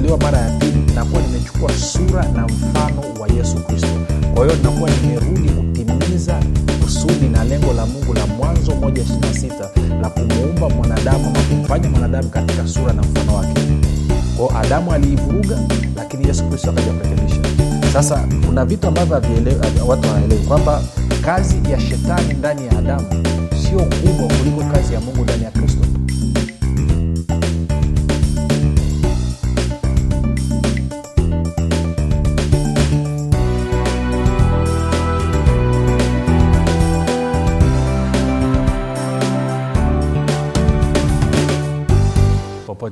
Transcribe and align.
ninapozaliwa 0.00 0.18
mara 0.18 0.38
ya 0.38 0.50
pili 0.58 0.92
nakuwa 0.94 1.22
nimechukua 1.22 1.72
sura 1.72 2.22
na 2.28 2.46
mfano 2.46 3.02
wa 3.20 3.28
yesu 3.28 3.56
kristo. 3.56 3.88
Kwa 4.34 4.44
hiyo 4.44 4.56
nakuwa 4.62 4.90
nimerudi 4.90 5.48
kutimiza 5.48 6.40
kusudi 6.82 7.28
na 7.28 7.44
lengo 7.44 7.72
la 7.72 7.86
mungu 7.86 8.14
la 8.14 8.26
mwanzo 8.26 8.74
moja 8.74 9.02
ishirina 9.02 9.34
sita 9.34 9.70
la 10.02 10.08
kumuumba 10.10 10.68
mwanadamu 10.68 11.30
na 11.32 11.40
kumfanya 11.40 11.90
mwanadamu 11.90 12.28
katika 12.28 12.66
sura 12.68 12.92
na 12.92 13.02
mfano 13.02 13.34
wake. 13.34 13.60
Kwao 14.36 14.58
adamu 14.58 14.92
aliivuruga 14.92 15.58
lakini 15.96 16.28
yesu 16.28 16.44
kristo 16.44 16.70
akaja 16.70 16.92
kurekebisha. 16.92 17.40
Sasa 17.92 18.24
kuna 18.46 18.64
vitu 18.64 18.88
ambavyo 18.88 19.16
watu 19.86 20.08
hawaelewi 20.08 20.42
kwamba 20.42 20.82
kazi 21.24 21.56
ya 21.70 21.80
shetani 21.80 22.34
ndani 22.34 22.66
ya 22.66 22.78
adamu 22.78 23.06
sio 23.62 23.78
kubwa 23.78 24.36
kuliko 24.38 24.64
kazi 24.72 24.94
ya 24.94 25.00
mungu 25.00 25.24
ndani 25.24 25.44
ya 25.44 25.50
kristo 25.50 25.65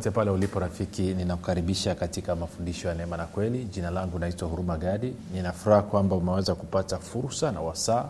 popote 0.05 0.11
pale 0.21 0.31
ulipo 0.31 0.59
rafiki. 0.61 1.03
Ninakukaribisha 1.15 1.95
katika 1.95 2.37
mafundisho 2.37 2.89
ya 2.89 2.95
neema 2.95 3.17
na 3.17 3.27
kweli. 3.27 3.65
Jina 3.65 3.91
langu 3.91 4.19
naitwa 4.19 4.49
huruma 4.49 4.77
gadi. 4.77 5.15
Ninafuraha 5.35 5.83
kwamba 5.83 6.17
umeweza 6.17 6.55
kupata 6.55 6.99
fursa 6.99 7.53
na 7.53 7.61
wasaa 7.61 8.05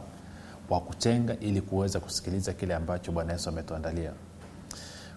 wa 0.70 0.80
kutenga 0.80 1.36
ili 1.40 1.60
kuweza 1.60 2.00
kusikiliza 2.00 2.52
kile 2.52 2.74
ambacho 2.74 3.12
bwana 3.12 3.32
yesu 3.32 3.48
ametuandalia. 3.48 4.12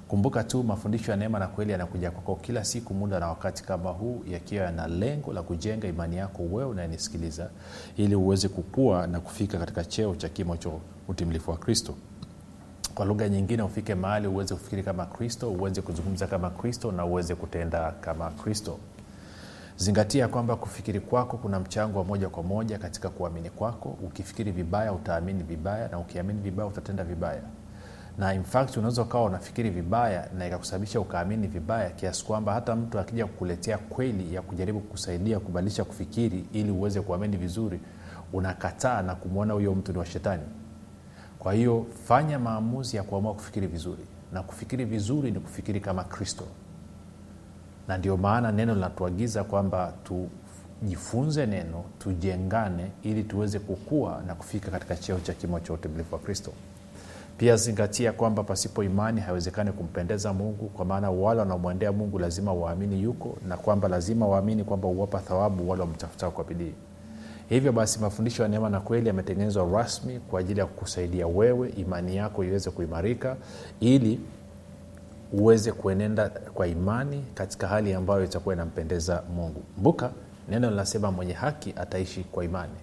Kumbuka 0.08 0.44
tu 0.44 0.64
mafundisho 0.64 1.12
ya 1.12 1.18
neema 1.18 1.40
na 1.40 1.48
kweli 1.48 1.72
yanakuja 1.72 2.12
kwako 2.12 2.36
kila 2.36 2.66
siku 2.66 2.94
muda 2.94 3.20
na 3.20 3.28
wakati 3.28 3.64
kama 3.64 3.90
huu 3.90 4.24
yakiwa 4.28 4.66
yana 4.66 4.88
lengo 4.88 5.34
la 5.34 5.42
kujenga 5.42 5.88
imani 5.88 6.18
yako 6.18 6.44
wewe 6.44 6.66
unayenisikiliza 6.70 7.50
ili 7.98 8.16
uweze 8.16 8.48
kukua 8.48 9.08
na 9.08 9.20
kufika 9.20 9.58
katika 9.58 9.86
cheo 9.86 10.16
cha 10.16 10.30
kimo 10.30 10.58
cha 10.58 10.70
utimilifu 11.08 11.52
wa 11.52 11.58
kristo 11.58 11.96
kwa 12.98 13.06
lugha 13.06 13.30
nyingine 13.30 13.64
ufike 13.64 13.96
mahali 13.96 14.28
uweze 14.28 14.56
kufikiri 14.56 14.84
kama 14.84 15.06
kristo 15.06 15.52
uweze 15.52 15.82
kuzungumza 15.82 16.28
kama 16.28 16.50
kristo 16.50 16.92
na 16.92 17.06
uweze 17.06 17.36
kutenda 17.36 17.92
kama 17.92 18.30
kristo. 18.32 18.78
Zingatia 19.76 20.28
kwamba 20.28 20.56
kufikiri 20.56 21.00
kwako 21.00 21.38
kuna 21.38 21.60
mchango 21.60 22.00
wa 22.00 22.06
moja 22.06 22.30
kwa 22.30 22.44
moja 22.44 22.78
katika 22.78 23.10
kuamini 23.10 23.50
kwako. 23.50 23.98
Ukifikiri 24.04 24.52
vibaya 24.52 24.94
utaamini 24.94 25.44
vibaya 25.44 25.88
na 25.88 26.00
ukiamini 26.00 26.42
vibaya 26.42 26.70
utatenda 26.70 27.04
vibaya. 27.04 27.42
Na 28.18 28.34
in 28.34 28.44
fact 28.44 28.78
unaweza 28.78 29.02
ukawa 29.02 29.24
unafikiri 29.26 29.70
vibaya 29.70 30.30
na 30.38 30.48
ikakusababisha 30.48 31.00
ukaamini 31.00 31.48
vibaya 31.48 31.90
kiasi 31.90 32.26
kwamba 32.26 32.54
hata 32.54 32.76
mtu 32.76 33.00
akija 33.00 33.26
kukuletea 33.26 33.78
kweli 33.78 34.36
ya 34.36 34.42
kujaribu 34.42 34.80
kukusaidia 34.80 35.40
kubadilisha 35.40 35.84
kufikiri 35.84 36.46
ili 36.54 36.72
uweze 36.72 37.02
kuamini 37.02 37.38
vizuri 37.38 37.80
unakataa 38.34 39.02
na 39.02 39.16
kumwona 39.16 39.54
huyo 39.54 39.76
mtu 39.76 39.92
ni 39.92 39.98
wa 39.98 40.06
shetani 40.06 40.44
kwa 41.48 41.54
hiyo 41.54 41.86
fanya 42.08 42.40
maamuzi 42.40 42.98
ya 42.98 43.04
kuamua 43.04 43.34
kufikiri 43.34 43.68
vizuri. 43.68 44.02
Na 44.34 44.44
kufikiri 44.44 44.86
vizuri 44.86 45.32
ni 45.32 45.40
kufikiri 45.40 45.80
kama 45.80 46.04
kristo. 46.04 46.44
Na 47.88 47.98
ndio 47.98 48.18
maana 48.18 48.52
neno 48.52 48.74
linatuagiza 48.76 49.44
kwamba 49.44 49.94
tujifunze 50.04 51.46
neno 51.46 51.84
tujengane 52.00 52.92
ili 53.04 53.24
tuweze 53.24 53.60
kukua 53.60 54.22
na 54.28 54.36
kufika 54.36 54.72
katika 54.72 54.96
cheo 54.96 55.20
cha 55.20 55.34
kimo 55.34 55.60
cha 55.60 55.74
utimilifu 55.74 56.16
wa 56.16 56.22
kristo. 56.22 56.52
Pia 57.38 57.56
zingatia 57.56 58.14
kwamba 58.14 58.44
pasipo 58.44 58.84
imani 58.84 59.22
haiwezekani 59.22 59.72
kumpendeza 59.72 60.34
mungu 60.34 60.70
kwa 60.70 60.86
maana 60.86 61.12
wale 61.12 61.40
wanaomwendea 61.40 61.92
mungu 61.92 62.20
lazima 62.20 62.54
waamini 62.54 63.04
yuko 63.04 63.38
na 63.48 63.58
kwamba 63.58 63.88
lazima 63.88 64.28
waamini 64.28 64.64
kwamba 64.64 64.88
huwapa 64.88 65.20
thawabu 65.20 65.70
wale 65.70 65.82
wamtafutao 65.82 66.32
kwa 66.32 66.44
bidii 66.44 66.74
hivyo 67.50 67.72
basi 67.72 68.00
mafundisho 68.00 68.44
ya 68.44 68.50
neema 68.50 68.70
na 68.70 68.80
kweli 68.80 69.08
yametengenezwa 69.08 69.70
rasmi 69.72 70.20
kwa 70.20 70.40
ajili 70.40 70.60
ya 70.60 70.66
kukusaidia 70.66 71.28
wewe 71.28 71.70
imani 71.70 72.16
yako 72.16 72.44
iweze 72.44 72.70
kuimarika 72.70 73.36
ili 73.80 74.20
uweze 75.34 75.72
kuenenda 75.72 76.30
kwa 76.30 76.68
imani 76.68 77.24
katika 77.34 77.68
hali 77.68 77.94
ambayo 77.94 78.24
itakuwa 78.26 78.56
inampendeza 78.56 79.24
mungu. 79.36 79.60
Kumbuka 79.76 80.12
neno 80.50 80.70
linasema 80.70 81.12
mwenye 81.12 81.34
haki 81.34 81.74
ataishi 81.78 82.24
kwa 82.24 82.46
imani 82.46 82.74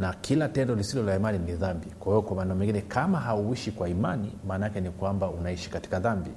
na 0.00 0.12
kila 0.12 0.48
tendo 0.48 0.74
lisilo 0.74 1.02
la 1.02 1.16
imani 1.16 1.38
ni 1.38 1.52
dhambi. 1.52 1.86
Kwa 2.00 2.12
hiyo 2.12 2.22
kwa 2.22 2.36
maneno 2.36 2.54
mengine 2.54 2.80
kama 2.80 3.20
hauishi 3.20 3.72
kwa 3.72 3.88
imani 3.88 4.32
maana 4.46 4.66
yake 4.66 4.80
ni 4.80 4.90
kwamba 4.90 5.28
unaishi 5.30 5.70
katika 5.70 6.00
dhambi 6.00 6.30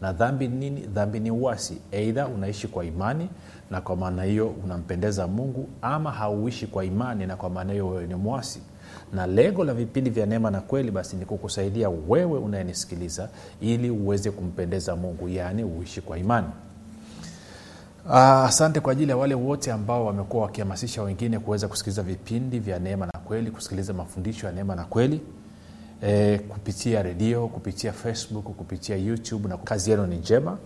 na 0.00 0.12
dhambi 0.12 0.48
ni 0.48 0.56
nini? 0.56 0.80
Dhambi 0.80 1.20
ni 1.20 1.30
uwasi 1.30 1.78
eidha 1.92 2.26
unaishi 2.28 2.68
kwa 2.68 2.84
imani 2.84 3.28
na 3.70 3.80
kwa 3.80 3.96
maana 3.96 4.22
hiyo 4.24 4.48
unampendeza 4.64 5.26
mungu 5.26 5.68
ama 5.82 6.10
hauishi 6.10 6.66
kwa 6.66 6.84
imani 6.84 7.26
na 7.26 7.36
kwa 7.36 7.50
maana 7.50 7.72
hiyo 7.72 7.88
wewe 7.88 8.06
ni 8.06 8.14
mwasi. 8.14 8.60
Na 9.12 9.26
lengo 9.26 9.64
la 9.64 9.74
vipindi 9.74 10.10
vya 10.10 10.26
neema 10.26 10.50
na 10.50 10.60
kweli 10.60 10.90
basi 10.90 11.16
ni 11.16 11.24
kukusaidia 11.24 11.88
wewe 12.08 12.38
unayenisikiliza 12.38 13.28
ili 13.60 13.90
uweze 13.90 14.30
kumpendeza 14.30 14.96
mungu 14.96 15.28
yaani 15.28 15.64
uishi 15.64 16.00
kwa 16.00 16.18
imani. 16.18 16.46
Asante 18.10 18.46
asante 18.46 18.80
kwa 18.80 18.92
ajili 18.92 19.10
ya 19.10 19.16
wale 19.16 19.34
wote 19.34 19.72
ambao 19.72 20.06
wamekuwa 20.06 20.42
wakihamasisha 20.42 21.02
wengine 21.02 21.38
kuweza 21.38 21.68
kusikiliza 21.68 22.02
vipindi 22.02 22.58
vya 22.58 22.78
neema 22.78 23.06
na 23.06 23.12
kweli 23.24 23.50
kusikiliza 23.50 23.92
mafundisho 23.92 24.46
ya 24.46 24.52
neema 24.52 24.74
na 24.74 24.84
kweli 24.84 25.20
e, 26.02 26.38
kupitia 26.38 27.02
redio 27.02 27.48
kupitia 27.48 27.92
facebook 27.92 28.44
kupitia 28.44 28.96
youtube 28.96 29.48
na 29.48 29.56
kazi 29.56 29.90
yenu 29.90 30.06
ni 30.06 30.16
njema. 30.16 30.58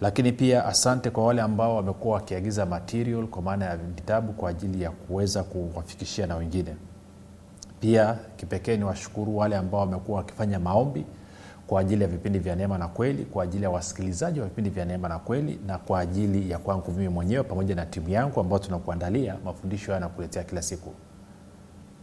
Lakini 0.00 0.32
pia 0.32 0.64
asante 0.66 1.10
kwa 1.10 1.24
wale 1.26 1.42
ambao 1.42 1.76
wamekuwa 1.76 2.14
wakiagiza 2.14 2.66
material 2.66 3.26
kwa 3.26 3.42
maana 3.42 3.64
ya 3.64 3.76
vitabu 3.76 4.32
kwa 4.32 4.50
ajili 4.50 4.82
ya 4.82 4.90
kuweza 4.90 5.42
kuwafikishia 5.42 6.26
na 6.26 6.36
wengine. 6.36 6.76
Pia 7.80 8.18
kipekee 8.36 8.76
ni 8.76 8.84
washukuru 8.84 9.36
wale 9.36 9.56
ambao 9.56 9.80
wamekuwa 9.80 10.18
wakifanya 10.18 10.58
maombi 10.58 11.04
kwa 11.66 11.80
ajili 11.80 12.02
ya 12.02 12.08
vipindi 12.08 12.38
vya 12.38 12.56
neema 12.56 12.78
na 12.78 12.88
kweli 12.88 13.24
kwa 13.24 13.44
ajili 13.44 13.64
ya 13.64 13.70
wasikilizaji 13.70 14.40
wa 14.40 14.46
vipindi 14.46 14.70
vya 14.70 14.84
neema 14.84 15.08
na 15.08 15.18
kweli 15.18 15.60
na 15.66 15.78
kwa 15.78 16.00
ajili 16.00 16.50
ya 16.50 16.58
kwangu 16.58 16.92
mimi 16.92 17.08
mwenyewe 17.08 17.42
pamoja 17.42 17.74
na 17.74 17.86
timu 17.86 18.08
yangu 18.08 18.40
ambao 18.40 18.58
tunakuandalia 18.58 19.36
mafundisho 19.44 19.86
haya 19.86 20.00
nakuletea 20.00 20.44
kila 20.44 20.62
siku 20.62 20.92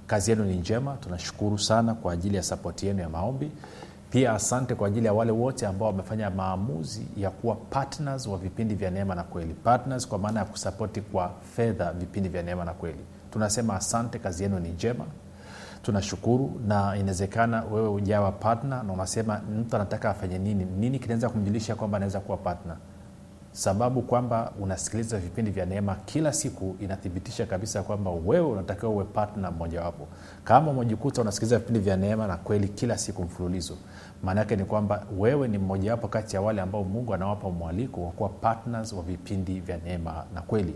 kazi 0.07 0.31
yenu 0.31 0.43
ni 0.45 0.55
njema 0.55 0.93
tunashukuru 0.97 1.59
sana 1.59 1.93
kwa 1.93 2.13
ajili 2.13 2.35
ya 2.37 2.43
sapoti 2.43 2.87
yenu 2.87 3.01
ya 3.01 3.09
maombi. 3.09 3.51
Pia 4.09 4.33
asante 4.33 4.75
kwa 4.75 4.87
ajili 4.87 5.05
ya 5.05 5.13
wale 5.13 5.31
wote 5.31 5.67
ambao 5.67 5.87
wamefanya 5.87 6.29
maamuzi 6.29 7.07
ya 7.17 7.29
kuwa 7.29 7.55
partners 7.55 8.27
wa 8.27 8.37
vipindi 8.37 8.75
vya 8.75 8.91
neema 8.91 9.15
na 9.15 9.23
kweli. 9.23 9.53
Partners 9.53 10.07
kwa 10.07 10.19
maana 10.19 10.39
ya 10.39 10.45
kusapoti 10.45 11.01
kwa 11.01 11.31
fedha 11.55 11.91
vipindi 11.93 12.29
vya 12.29 12.43
neema 12.43 12.65
na 12.65 12.73
kweli. 12.73 12.99
Tunasema 13.31 13.75
asante 13.75 14.19
kazi 14.19 14.43
yenu 14.43 14.59
ni 14.59 14.69
njema. 14.69 15.05
Tunashukuru 15.83 16.61
na 16.67 16.95
inawezekana 16.97 17.63
wewe 17.71 17.89
ujawa 17.89 18.31
partner 18.31 18.83
na 18.83 18.93
unasema 18.93 19.41
mtu 19.59 19.75
anataka 19.75 20.09
afanye 20.09 20.37
nini? 20.39 20.65
Nini 20.65 20.99
kinaweza 20.99 21.29
kumjulisha 21.29 21.75
kwamba 21.75 21.97
anaweza 21.97 22.19
kuwa 22.19 22.37
partner 22.37 22.75
sababu 23.57 24.01
kwamba 24.01 24.51
unasikiliza 24.59 25.17
vipindi 25.17 25.51
vya 25.51 25.65
neema 25.65 25.95
kila 25.95 26.33
siku 26.33 26.75
inathibitisha 26.79 27.45
kabisa 27.45 27.83
kwamba 27.83 28.11
wewe 28.11 28.47
unatakiwa 28.47 28.91
uwe 28.91 29.03
partner 29.03 29.51
mmojawapo 29.51 30.07
kama 30.43 30.71
umejikuta 30.71 31.21
unasikiliza 31.21 31.57
vipindi 31.59 31.79
vya 31.79 31.97
neema 31.97 32.27
na 32.27 32.37
kweli 32.37 32.67
kila 32.67 32.97
siku 32.97 33.23
mfululizo 33.23 33.77
maana 34.23 34.39
yake 34.39 34.55
ni 34.55 34.65
kwamba 34.65 35.03
wewe 35.19 35.47
ni 35.47 35.57
mmojawapo 35.57 36.07
kati 36.07 36.35
ya 36.35 36.41
wale 36.41 36.61
ambao 36.61 36.83
mungu 36.83 37.13
anawapa 37.13 37.49
mwaliko 37.49 38.03
wa 38.05 38.11
kuwa 38.11 38.29
partners 38.29 38.93
wa 38.93 39.03
vipindi 39.03 39.59
vya 39.59 39.77
neema 39.77 40.23
na 40.33 40.41
kweli. 40.41 40.75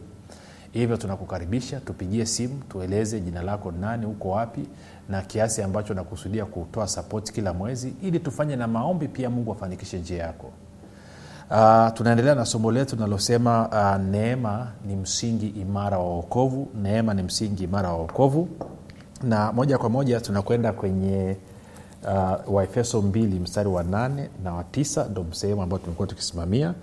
Hivyo 0.72 0.98
tunakukaribisha 0.98 1.80
tupigie 1.80 2.26
simu 2.26 2.62
tueleze 2.70 3.20
jina 3.20 3.42
lako 3.42 3.72
nani 3.72 4.06
uko 4.06 4.30
wapi 4.30 4.68
na 5.10 5.22
kiasi 5.22 5.62
ambacho 5.62 5.94
nakusudia 5.94 6.46
kutoa 6.46 6.88
sapoti 6.88 7.34
kila 7.34 7.54
mwezi 7.54 7.94
ili 8.02 8.20
tufanye 8.20 8.56
na 8.56 8.68
maombi 8.68 9.08
pia 9.08 9.30
mungu 9.30 9.52
afanikishe 9.52 10.00
njia 10.00 10.24
yako 10.24 10.52
Uh, 11.52 11.90
tunaendelea 11.94 12.36
na 12.36 12.46
somo 12.46 12.72
letu 12.72 12.96
linalosema 12.96 13.68
uh, 13.70 14.06
neema 14.12 14.68
ni 14.88 14.96
msingi 14.96 15.48
imara 15.48 15.98
wa 16.00 16.04
wokovu. 16.16 16.68
Neema 16.82 17.14
ni 17.14 17.24
msingi 17.24 17.64
imara 17.64 17.90
wa 17.90 17.98
wokovu. 17.98 18.48
Na 19.24 19.52
moja 19.52 19.78
kwa 19.78 19.90
moja 19.90 20.22
tunakwenda 20.22 20.74
kwenye 20.74 21.38
uh, 22.04 22.54
waefeso 22.56 23.02
mbili 23.02 23.40
mstari 23.40 23.70
wa 23.70 23.84
nane 23.84 24.30
na 24.44 24.54
wa 24.54 24.64
tisa. 24.64 25.08
Ndo 25.12 25.26
sehemu 25.32 25.62
ambayo 25.62 25.80
tumekuwa 25.84 26.08
tukisimamia. 26.08 26.74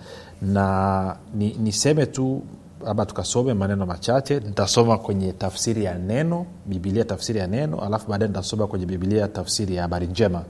Na 0.43 1.17
ni, 1.35 1.55
niseme 1.55 2.07
tu 2.07 2.43
labda 2.85 3.07
tukasome 3.07 3.55
maneno 3.55 3.87
machache. 3.87 4.41
Nitasoma 4.41 4.99
kwenye 4.99 5.33
tafsiri 5.33 5.85
ya 5.85 5.95
neno 5.99 6.47
bibilia 6.67 7.05
tafsiri 7.05 7.39
ya 7.39 7.47
neno 7.47 7.81
alafu 7.81 8.11
baadaye 8.11 8.29
nitasoma 8.29 8.67
kwenye 8.67 8.87
bibilia 8.87 9.29
tafsiri 9.29 9.75
ya 9.77 9.83
habari 9.83 10.07
njema 10.07 10.43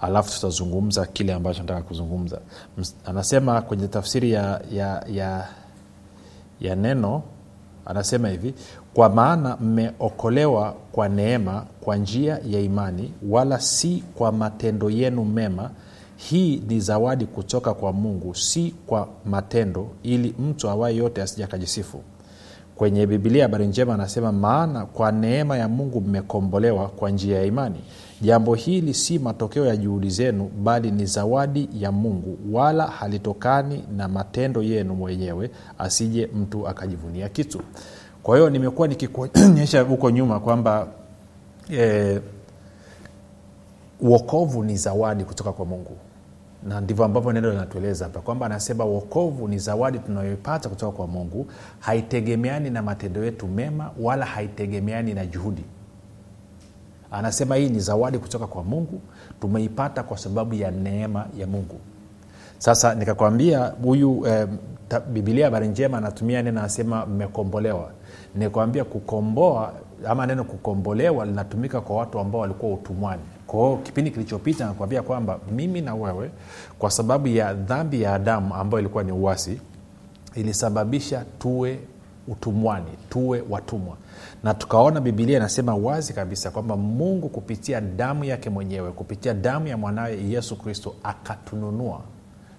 alafu 0.00 0.30
tutazungumza 0.34 1.06
kile 1.06 1.32
ambacho 1.32 1.60
nataka 1.62 1.82
kuzungumza. 1.82 2.40
Anasema 3.04 3.62
kwenye 3.62 3.88
tafsiri 3.88 4.32
ya, 4.32 4.60
ya, 4.72 5.04
ya, 5.12 5.48
ya 6.60 6.76
neno 6.76 7.22
anasema 7.86 8.28
hivi 8.28 8.54
kwa 8.94 9.08
maana 9.08 9.56
mmeokolewa 9.56 10.74
kwa 10.92 11.08
neema 11.08 11.64
kwa 11.80 11.96
njia 11.96 12.40
ya 12.46 12.60
imani 12.60 13.12
wala 13.28 13.60
si 13.60 14.04
kwa 14.14 14.32
matendo 14.32 14.90
yenu 14.90 15.24
mema. 15.24 15.70
Hii 16.16 16.62
ni 16.68 16.80
zawadi 16.80 17.26
kutoka 17.26 17.74
kwa 17.74 17.92
mungu 17.92 18.34
si 18.34 18.74
kwa 18.86 19.08
matendo 19.24 19.88
ili 20.02 20.34
mtu 20.38 20.70
awaye 20.70 20.96
yote 20.96 21.22
asija 21.22 21.44
akajisifu 21.44 22.02
kwenye 22.78 23.06
bibilia 23.06 23.42
habari 23.44 23.66
njema 23.66 23.94
anasema 23.94 24.32
maana 24.32 24.86
kwa 24.86 25.12
neema 25.12 25.56
ya 25.58 25.68
mungu 25.68 26.00
mmekombolewa 26.00 26.88
kwa 26.88 27.10
njia 27.10 27.38
ya 27.38 27.44
imani. 27.44 27.80
Jambo 28.22 28.54
hili 28.54 28.94
si 28.94 29.18
matokeo 29.18 29.66
ya 29.66 29.76
juhudi 29.76 30.10
zenu 30.10 30.50
bali 30.62 30.90
ni 30.90 31.06
zawadi 31.06 31.68
ya 31.74 31.92
mungu 31.92 32.38
wala 32.52 32.86
halitokani 32.86 33.84
na 33.96 34.08
matendo 34.08 34.62
yenu 34.62 34.94
mwenyewe 34.94 35.50
asije 35.78 36.26
mtu 36.34 36.68
akajivunia 36.68 37.28
kitu. 37.28 37.60
Kwa 38.22 38.36
hiyo 38.36 38.50
nimekuwa 38.50 38.88
nikikuonyesha 38.88 39.82
huko 39.82 40.10
nyuma 40.10 40.40
kwamba 40.40 40.86
eh, 41.70 42.20
uokovu 44.00 44.64
ni 44.64 44.76
zawadi 44.76 45.24
kutoka 45.24 45.52
kwa 45.52 45.64
mungu 45.66 45.96
na 46.62 46.80
ndivyo 46.80 47.04
ambavyo 47.04 47.32
neno 47.32 47.50
linatueleza 47.50 48.04
hapa 48.04 48.20
kwamba 48.20 48.46
anasema 48.46 48.84
uokovu 48.84 49.48
ni 49.48 49.58
zawadi 49.58 49.98
tunayoipata 49.98 50.68
kutoka 50.68 50.96
kwa 50.96 51.06
mungu 51.06 51.46
haitegemeani 51.80 52.70
na 52.70 52.82
matendo 52.82 53.24
yetu 53.24 53.46
mema 53.46 53.90
wala 54.00 54.26
haitegemeani 54.26 55.14
na 55.14 55.26
juhudi. 55.26 55.64
Anasema 57.10 57.56
hii 57.56 57.68
ni 57.68 57.80
zawadi 57.80 58.18
kutoka 58.18 58.46
kwa 58.46 58.64
mungu 58.64 59.00
tumeipata 59.40 60.02
kwa 60.02 60.18
sababu 60.18 60.54
ya 60.54 60.70
neema 60.70 61.26
ya 61.38 61.46
mungu. 61.46 61.80
Sasa 62.58 62.94
nikakwambia 62.94 63.66
huyu 63.66 64.26
eh, 64.26 64.48
bibilia 65.12 65.44
habari 65.44 65.68
njema 65.68 65.98
anatumia 65.98 66.42
neno 66.42 66.60
anasema 66.60 67.06
mmekombolewa. 67.06 67.90
Nikwambia 68.34 68.84
kukomboa 68.84 69.72
ama 70.08 70.26
neno 70.26 70.44
kukombolewa 70.44 71.26
linatumika 71.26 71.80
kwa 71.80 71.96
watu 71.96 72.18
ambao 72.18 72.40
walikuwa 72.40 72.72
utumwani 72.74 73.22
kwao 73.48 73.76
kipindi 73.76 74.10
kilichopita 74.10 74.66
nakuambia 74.66 75.02
kwamba 75.02 75.38
mimi 75.52 75.80
na 75.80 75.94
wewe 75.94 76.30
kwa 76.78 76.90
sababu 76.90 77.28
ya 77.28 77.54
dhambi 77.54 78.02
ya 78.02 78.14
adamu 78.14 78.54
ambayo 78.54 78.80
ilikuwa 78.80 79.04
ni 79.04 79.12
uwasi 79.12 79.60
ilisababisha 80.34 81.24
tuwe 81.38 81.78
utumwani 82.28 82.90
tuwe 83.10 83.44
watumwa. 83.50 83.96
Na 84.42 84.54
tukaona 84.54 85.00
bibilia 85.00 85.36
inasema 85.36 85.74
wazi 85.74 86.12
kabisa 86.12 86.50
kwamba 86.50 86.76
mungu 86.76 87.28
kupitia 87.28 87.80
damu 87.80 88.24
yake 88.24 88.50
mwenyewe 88.50 88.90
kupitia 88.92 89.34
damu 89.34 89.66
ya 89.66 89.76
mwanawe 89.76 90.22
yesu 90.24 90.56
kristo 90.56 90.94
akatununua 91.02 92.00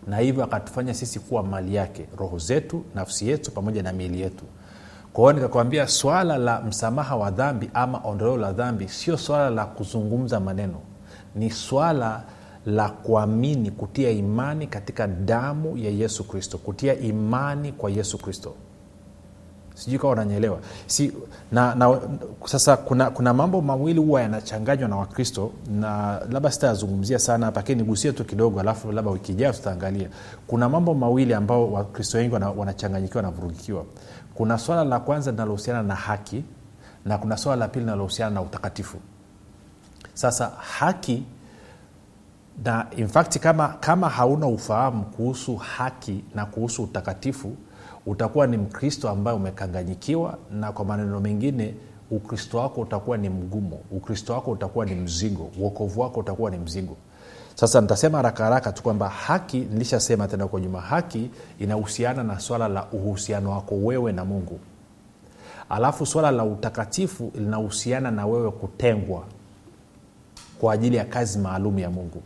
na 0.07 0.18
hivyo 0.18 0.44
akatufanya 0.44 0.94
sisi 0.94 1.19
kuwa 1.19 1.44
mali 1.44 1.75
yake 1.75 2.06
roho 2.18 2.38
zetu 2.38 2.83
nafsi 2.95 3.27
yetu 3.30 3.51
pamoja 3.51 3.83
na 3.83 3.94
miili 3.94 4.21
yetu 4.21 4.44
kwa 5.13 5.23
hiyo 5.23 5.33
nikakwambia 5.33 5.88
swala 5.88 6.38
la 6.38 6.61
msamaha 6.61 7.15
wa 7.15 7.31
dhambi 7.31 7.69
ama 7.73 8.01
ondoleo 8.03 8.38
la 8.38 8.51
dhambi 8.51 8.88
sio 8.88 9.17
swala 9.17 9.50
la 9.50 9.65
kuzungumza 9.65 10.39
maneno. 10.39 10.79
Ni 11.35 11.51
swala 11.51 12.23
la 12.65 12.89
kuamini 12.89 13.71
kutia 13.71 14.09
imani 14.09 14.67
katika 14.67 15.07
damu 15.07 15.77
ya 15.77 15.89
yesu 15.91 16.23
kristo 16.23 16.57
kutia 16.57 17.00
imani 17.00 17.71
kwa 17.71 17.91
yesu 17.91 18.17
kristo. 18.17 18.53
Sijui 19.75 20.00
kawa 20.00 20.13
unanyelewa 20.13 20.59
si, 20.88 21.12
na, 21.51 21.75
na 21.75 22.00
sasa 22.45 22.77
kuna, 22.77 23.09
kuna 23.09 23.33
mambo 23.33 23.62
mawili 23.62 24.00
huwa 24.00 24.21
yanachanganywa 24.21 24.89
na 24.89 24.95
wakristo 24.95 25.51
na 25.71 26.19
labda 26.31 26.51
sitayazungumzia 26.51 27.19
sana 27.19 27.45
hapa 27.45 27.59
lakini 27.59 27.81
nigusie 27.81 28.12
tu 28.12 28.25
kidogo 28.25 28.59
alafu 28.59 28.91
labda 28.91 29.12
wiki 29.12 29.31
ijayo 29.31 29.53
tutaangalia. 29.53 30.09
Kuna 30.47 30.69
mambo 30.69 30.94
mawili 30.94 31.33
ambao 31.33 31.71
wakristo 31.71 32.17
wengi 32.17 32.35
wanachanganyikiwa 32.57 33.23
na 33.23 33.29
vurugikiwa 33.31 33.85
kuna 34.39 34.57
swala 34.57 34.83
la 34.83 35.00
kwanza 35.00 35.31
linalohusiana 35.31 35.83
na 35.83 35.95
haki 35.95 36.44
na 37.06 37.18
kuna 37.18 37.38
swala 37.38 37.59
la 37.59 37.68
pili 37.68 37.86
linalohusiana 37.86 38.31
na 38.36 38.41
utakatifu. 38.41 38.97
Sasa 40.13 40.50
haki 40.50 41.24
na 42.65 42.88
in 42.97 43.07
fact 43.07 43.39
kama, 43.39 43.68
kama 43.68 44.09
hauna 44.09 44.47
ufahamu 44.47 45.03
kuhusu 45.06 45.56
haki 45.56 46.24
na 46.36 46.45
kuhusu 46.45 46.83
utakatifu 46.83 47.56
utakuwa 48.06 48.47
ni 48.47 48.57
mkristo 48.57 49.09
ambaye 49.09 49.38
umekanganyikiwa 49.38 50.38
na 50.51 50.71
kwa 50.71 50.86
maneno 50.86 51.19
mengine 51.19 51.75
ukristo 52.12 52.57
wako 52.57 52.81
utakuwa 52.81 53.18
ni 53.18 53.30
mgumo 53.30 53.80
ukristo 53.91 54.33
wako 54.33 54.51
utakuwa 54.51 54.86
ni 54.86 54.95
mzigo 54.95 55.51
uokovu 55.59 56.01
wako 56.01 56.19
utakuwa 56.19 56.51
ni 56.51 56.57
mzigo 56.57 56.97
sasa 57.59 57.81
nitasema 57.81 58.17
haraka 58.17 58.44
haraka 58.44 58.71
tu 58.71 58.83
kwamba 58.83 59.09
haki 59.09 59.57
nilishasema 59.59 60.27
tena 60.27 60.44
huko 60.44 60.59
nyuma 60.59 60.81
haki 60.81 61.29
inahusiana 61.59 62.23
na 62.23 62.39
swala 62.39 62.67
la 62.67 62.85
uhusiano 62.91 63.51
wako 63.51 63.75
wewe 63.75 64.11
na 64.11 64.25
mungu. 64.25 64.59
Alafu 65.69 66.06
swala 66.06 66.31
la 66.31 66.44
utakatifu 66.44 67.31
linahusiana 67.35 68.11
na 68.11 68.25
wewe 68.25 68.51
kutengwa 68.51 69.23
kwa 70.59 70.73
ajili 70.73 70.95
ya 70.95 71.06
kazi 71.06 71.39
maalum 71.39 71.79
ya 71.79 71.89
mungu. 71.89 72.21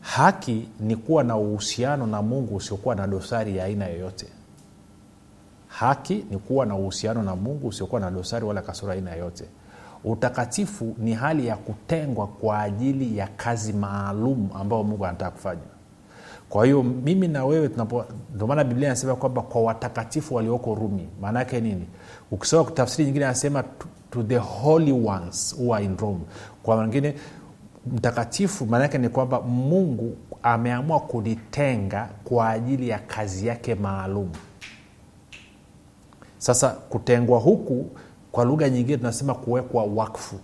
Haki 0.00 0.68
ni 0.80 0.96
kuwa 0.96 1.24
na 1.24 1.36
uhusiano 1.36 2.06
na 2.06 2.22
mungu 2.22 2.56
usiokuwa 2.56 2.94
na 2.94 3.06
dosari 3.06 3.56
ya 3.56 3.64
aina 3.64 3.86
yoyote. 3.86 4.26
Haki 5.68 6.24
ni 6.30 6.38
kuwa 6.38 6.66
na 6.66 6.74
uhusiano 6.76 7.22
na 7.22 7.36
mungu 7.36 7.68
usiokuwa 7.68 8.00
na 8.00 8.10
dosari 8.10 8.44
wala 8.44 8.62
kasoro 8.62 8.92
aina 8.92 9.10
yoyote 9.10 9.44
utakatifu 10.06 10.94
ni 10.98 11.14
hali 11.14 11.46
ya 11.46 11.56
kutengwa 11.56 12.26
kwa 12.26 12.60
ajili 12.60 13.18
ya 13.18 13.26
kazi 13.26 13.72
maalum 13.72 14.48
ambayo 14.54 14.82
mungu 14.82 15.06
anataka 15.06 15.30
kufanya. 15.30 15.60
Kwa 16.48 16.64
hiyo 16.64 16.82
mimi 16.82 17.28
na 17.28 17.44
wewe 17.44 17.70
ndio 18.34 18.46
maana 18.46 18.64
biblia 18.64 18.88
inasema 18.88 19.14
kwamba 19.16 19.42
kwa 19.42 19.62
watakatifu 19.62 20.34
walioko 20.34 20.74
rumi 20.74 21.08
maana 21.20 21.38
yake 21.38 21.60
nini? 21.60 21.86
Ukisoma 22.30 22.70
tafsiri 22.70 23.04
nyingine 23.06 23.24
anasema 23.24 23.62
to, 23.62 23.86
to 24.10 24.22
the 24.22 24.36
holy 24.38 24.92
ones 24.92 25.54
who 25.58 25.74
are 25.74 25.84
in 25.84 25.96
rome. 25.96 26.20
Kwa 26.62 26.76
wengine 26.76 27.14
mtakatifu 27.92 28.66
maanaake 28.66 28.98
ni 28.98 29.08
kwamba 29.08 29.40
mungu 29.40 30.16
ameamua 30.42 31.00
kulitenga 31.00 32.08
kwa 32.24 32.50
ajili 32.50 32.88
ya 32.88 32.98
kazi 32.98 33.46
yake 33.46 33.74
maalum. 33.74 34.28
Sasa 36.38 36.68
kutengwa 36.70 37.38
huku 37.38 37.86
kwa 38.36 38.44
lugha 38.44 38.68
nyingine 38.68 38.98
tunasema 38.98 39.34
kuwekwa 39.34 39.84
wakfu. 39.84 40.36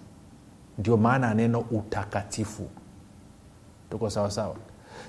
Ndio 0.79 0.97
maana 0.97 1.27
ya 1.27 1.35
neno 1.35 1.61
utakatifu. 1.71 2.62
Tuko 3.91 4.11
sawasawa 4.11 4.55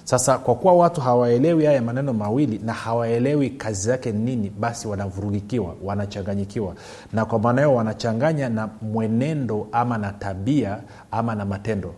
sasa 0.03 0.37
kwa 0.37 0.55
kuwa 0.55 0.73
watu 0.73 1.01
hawaelewi 1.01 1.65
haya 1.65 1.81
maneno 1.81 2.13
mawili 2.13 2.57
na 2.57 2.73
hawaelewi 2.73 3.49
kazi 3.49 3.87
zake 3.87 4.11
nini 4.11 4.49
basi 4.49 4.87
wanavurugikiwa 4.87 5.75
wanachanganyikiwa. 5.83 6.75
Na 7.13 7.25
kwa 7.25 7.39
maana 7.39 7.61
hiyo 7.61 7.75
wanachanganya 7.75 8.49
na 8.49 8.69
mwenendo 8.81 9.67
ama 9.71 9.97
na 9.97 10.11
tabia 10.11 10.79
ama 11.11 11.35
na 11.35 11.45
matendo. 11.45 11.93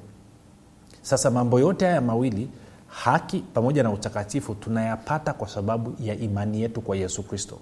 Sasa 1.01 1.31
mambo 1.31 1.59
yote 1.59 1.85
haya 1.85 2.01
mawili 2.01 2.49
haki 2.87 3.39
pamoja 3.53 3.83
na 3.83 3.91
utakatifu 3.91 4.55
tunayapata 4.55 5.33
kwa 5.33 5.47
sababu 5.47 5.95
ya 5.99 6.15
imani 6.15 6.61
yetu 6.61 6.81
kwa 6.81 6.95
yesu 6.97 7.23
kristo 7.23 7.57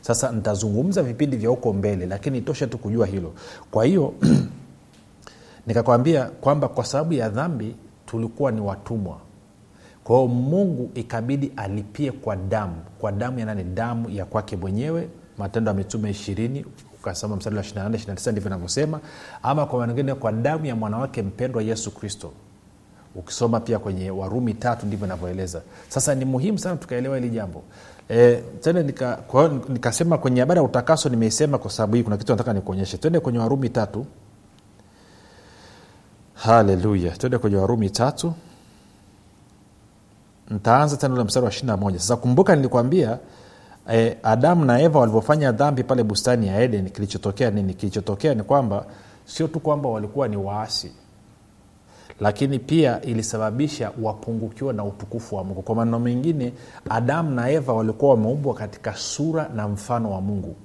sasa 0.00 0.32
nitazungumza 0.32 1.02
vipindi 1.02 1.36
vya 1.36 1.48
huko 1.50 1.72
mbele 1.72 2.06
lakini 2.06 2.38
itoshe 2.38 2.66
tu 2.66 2.78
kujua 2.78 3.06
hilo. 3.06 3.32
Kwa 3.70 3.84
hiyo 3.84 4.14
nikakwambia 5.66 6.24
kwamba 6.24 6.68
kwa 6.68 6.84
sababu 6.84 7.12
ya 7.12 7.28
dhambi 7.28 7.74
tulikuwa 8.06 8.52
ni 8.52 8.60
watumwa. 8.60 9.18
Kwa 10.04 10.16
hiyo 10.16 10.28
mungu 10.28 10.90
ikabidi 10.94 11.52
alipie 11.56 12.12
kwa 12.12 12.36
damu. 12.36 12.76
Kwa 12.98 13.12
damu 13.12 13.38
ya 13.38 13.46
nani? 13.46 13.64
Damu 13.64 14.10
ya 14.10 14.24
kwake 14.24 14.56
mwenyewe. 14.56 15.08
Matendo 15.38 15.70
ya 15.70 15.76
mitume 15.76 16.10
ishirini 16.10 16.64
ukasoma 17.00 17.36
mstari 17.36 17.56
wa 17.56 17.62
28 17.62 17.88
29 17.90 18.32
ndivyo 18.32 18.48
inavyosema. 18.48 19.00
Ama 19.42 19.66
kwa 19.66 19.78
manengine 19.78 20.14
kwa 20.14 20.32
damu 20.32 20.66
ya 20.66 20.76
mwanawake 20.76 21.22
mpendwa 21.22 21.62
yesu 21.62 21.90
kristo. 21.90 22.32
Ukisoma 23.14 23.60
pia 23.60 23.78
kwenye 23.78 24.10
warumi 24.10 24.54
tatu 24.54 24.86
ndivyo 24.86 25.06
inavyoeleza. 25.06 25.62
Sasa 25.88 26.14
ni 26.14 26.24
muhimu 26.24 26.58
sana 26.58 26.76
tukaelewa 26.76 27.16
hili 27.16 27.30
jambo 27.30 27.62
e, 28.10 28.42
tena 28.60 28.82
nika, 28.82 29.16
kwa, 29.16 29.48
nikasema 29.68 30.18
kwenye 30.18 30.40
habari 30.40 30.58
ya 30.58 30.64
utakaso 30.64 31.08
nimeisema 31.08 31.58
kwa 31.58 31.70
sababu 31.70 31.96
hii 31.96 32.02
kuna 32.02 32.16
kitu 32.16 32.32
nataka 32.32 32.52
nikuonyeshe. 32.52 32.98
Twende 32.98 33.20
kwenye 33.20 33.38
warumi 33.38 33.68
tatu. 33.68 34.06
Haleluya. 36.34 37.10
Twende 37.16 37.38
kwenye 37.38 37.56
warumi 37.56 37.90
tatu. 37.90 38.32
Ntaanza 40.50 40.96
tena 40.96 41.14
ule 41.14 41.24
mstari 41.24 41.44
wa 41.46 41.52
ishiri 41.52 41.72
moja. 41.76 41.98
Sasa 41.98 42.16
kumbuka 42.16 42.56
nilikwambia 42.56 43.18
eh, 43.90 44.16
adamu 44.22 44.64
na 44.64 44.80
eva 44.80 44.98
walivyofanya 44.98 45.52
dhambi 45.52 45.82
pale 45.84 46.02
bustani 46.02 46.46
ya 46.46 46.60
eden 46.60 46.90
kilichotokea 46.90 47.50
nini? 47.50 47.74
Kilichotokea 47.74 48.34
ni 48.34 48.42
kwamba 48.42 48.84
sio 49.26 49.48
tu 49.48 49.60
kwamba 49.60 49.88
walikuwa 49.88 50.28
ni 50.28 50.36
waasi 50.36 50.92
lakini 52.20 52.58
pia 52.58 53.02
ilisababisha 53.02 53.92
wapungukiwa 54.02 54.72
na 54.72 54.84
utukufu 54.84 55.36
wa 55.36 55.44
mungu. 55.44 55.62
Kwa 55.62 55.74
maneno 55.74 55.98
mengine 55.98 56.52
adamu 56.90 57.30
na 57.30 57.50
eva 57.50 57.72
walikuwa 57.72 58.10
wameumbwa 58.10 58.54
katika 58.54 58.94
sura 58.94 59.48
na 59.54 59.68
mfano 59.68 60.10
wa 60.10 60.20
mungu. 60.20 60.56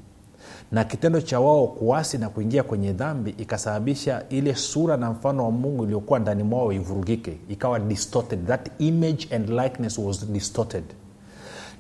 Na 0.72 0.84
kitendo 0.84 1.22
cha 1.22 1.40
wao 1.40 1.68
kuasi 1.68 2.18
na 2.18 2.30
kuingia 2.30 2.64
kwenye 2.64 2.94
dhambi 2.94 3.36
ikasababisha 3.38 4.24
ile 4.30 4.56
sura 4.56 4.98
na 4.98 5.12
mfano 5.12 5.44
wa 5.46 5.52
mungu 5.52 5.84
iliyokuwa 5.84 6.20
ndani 6.20 6.44
mwao 6.44 6.74
ivurugike 6.74 7.38
ikawa 7.50 7.80
distorted. 7.80 8.48
That 8.48 8.70
image 8.80 9.28
and 9.36 9.50
likeness 9.50 9.98
was 9.98 10.26
distorted. 10.28 10.84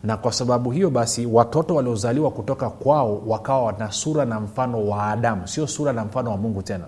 Na 0.04 0.18
kwa 0.18 0.32
sababu 0.32 0.72
hiyo 0.72 0.90
basi 0.90 1.26
watoto 1.26 1.76
waliozaliwa 1.76 2.32
kutoka 2.32 2.70
kwao 2.70 3.24
wakawa 3.28 3.72
na 3.74 3.92
sura 3.92 4.26
na 4.26 4.40
mfano 4.40 4.88
wa 4.88 5.08
adamu. 5.08 5.48
Sio 5.48 5.68
sura 5.68 5.94
na 5.94 6.06
mfano 6.06 6.32
wa 6.32 6.38
mungu 6.38 6.62
tena 6.62 6.86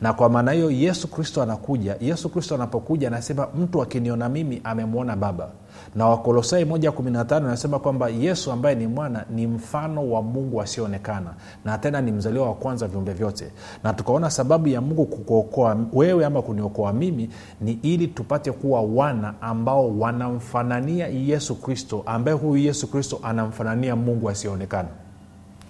na 0.00 0.12
kwa 0.12 0.28
maana 0.28 0.52
hiyo 0.52 0.70
yesu 0.70 1.08
kristo 1.08 1.42
anakuja. 1.42 1.96
Yesu 2.00 2.28
kristo 2.28 2.54
anapokuja 2.54 3.08
anasema 3.08 3.48
mtu 3.58 3.82
akiniona 3.82 4.28
mimi 4.28 4.60
amemwona 4.64 5.16
baba. 5.16 5.48
Na 5.94 6.06
wakolosai 6.08 6.64
115 6.64 7.36
anasema 7.36 7.78
kwamba 7.78 8.08
yesu 8.08 8.52
ambaye 8.52 8.74
ni 8.74 8.86
mwana 8.86 9.24
ni 9.30 9.46
mfano 9.46 10.10
wa 10.10 10.22
mungu 10.22 10.62
asioonekana 10.62 11.30
na 11.64 11.78
tena 11.78 12.00
ni 12.00 12.12
mzaliwa 12.12 12.46
wa 12.48 12.54
kwanza 12.54 12.88
viumbe 12.88 13.12
vyote. 13.12 13.46
Na 13.84 13.92
tukaona 13.92 14.30
sababu 14.30 14.68
ya 14.68 14.80
mungu 14.80 15.06
kukuokoa 15.06 15.76
wewe 15.92 16.24
ama 16.24 16.42
kuniokoa 16.42 16.92
mimi 16.92 17.30
ni 17.60 17.72
ili 17.72 18.06
tupate 18.08 18.52
kuwa 18.52 18.82
wana 18.82 19.34
ambao 19.40 19.98
wanamfanania 19.98 21.06
yesu 21.08 21.54
kristo 21.54 22.02
ambaye 22.06 22.36
huyu 22.36 22.64
yesu 22.64 22.86
kristo 22.90 23.20
anamfanania 23.22 23.96
mungu 23.96 24.30
asioonekana 24.30 24.88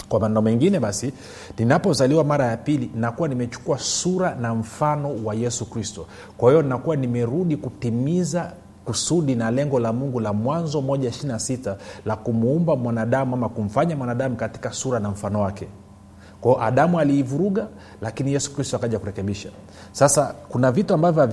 kwa 0.08 0.20
maneno 0.20 0.42
mengine 0.42 0.80
basi 0.80 1.12
ninapozaliwa 1.58 2.25
mara 2.25 2.46
ya 2.46 2.56
pili 2.56 2.90
nakuwa 2.94 3.28
nimechukua 3.28 3.78
sura 3.78 4.34
na 4.34 4.54
mfano 4.54 5.14
wa 5.25 5.34
yesu 5.34 5.66
kristo. 5.70 6.06
Kwa 6.36 6.50
hiyo 6.50 6.62
nakuwa 6.62 6.96
nimerudi 6.96 7.56
kutimiza 7.56 8.52
kusudi 8.84 9.34
na 9.34 9.50
lengo 9.50 9.80
la 9.80 9.92
mungu 9.92 10.20
la 10.20 10.32
mwanzo 10.32 10.78
126 10.80 11.76
la 12.06 12.16
kumuumba 12.16 12.76
mwanadamu 12.76 13.34
ama 13.34 13.48
kumfanya 13.48 13.96
mwanadamu 13.96 14.36
katika 14.36 14.72
sura 14.72 15.00
na 15.00 15.10
mfano 15.10 15.40
wake. 15.40 15.68
Kwao 16.40 16.62
adamu 16.62 17.00
aliivuruga 17.00 17.66
lakini 18.02 18.32
yesu 18.32 18.54
kristo 18.54 18.76
akaja 18.76 18.98
kurekebisha. 18.98 19.48
Sasa 19.92 20.34
kuna 20.48 20.72
vitu 20.72 20.94
ambavyo 20.94 21.28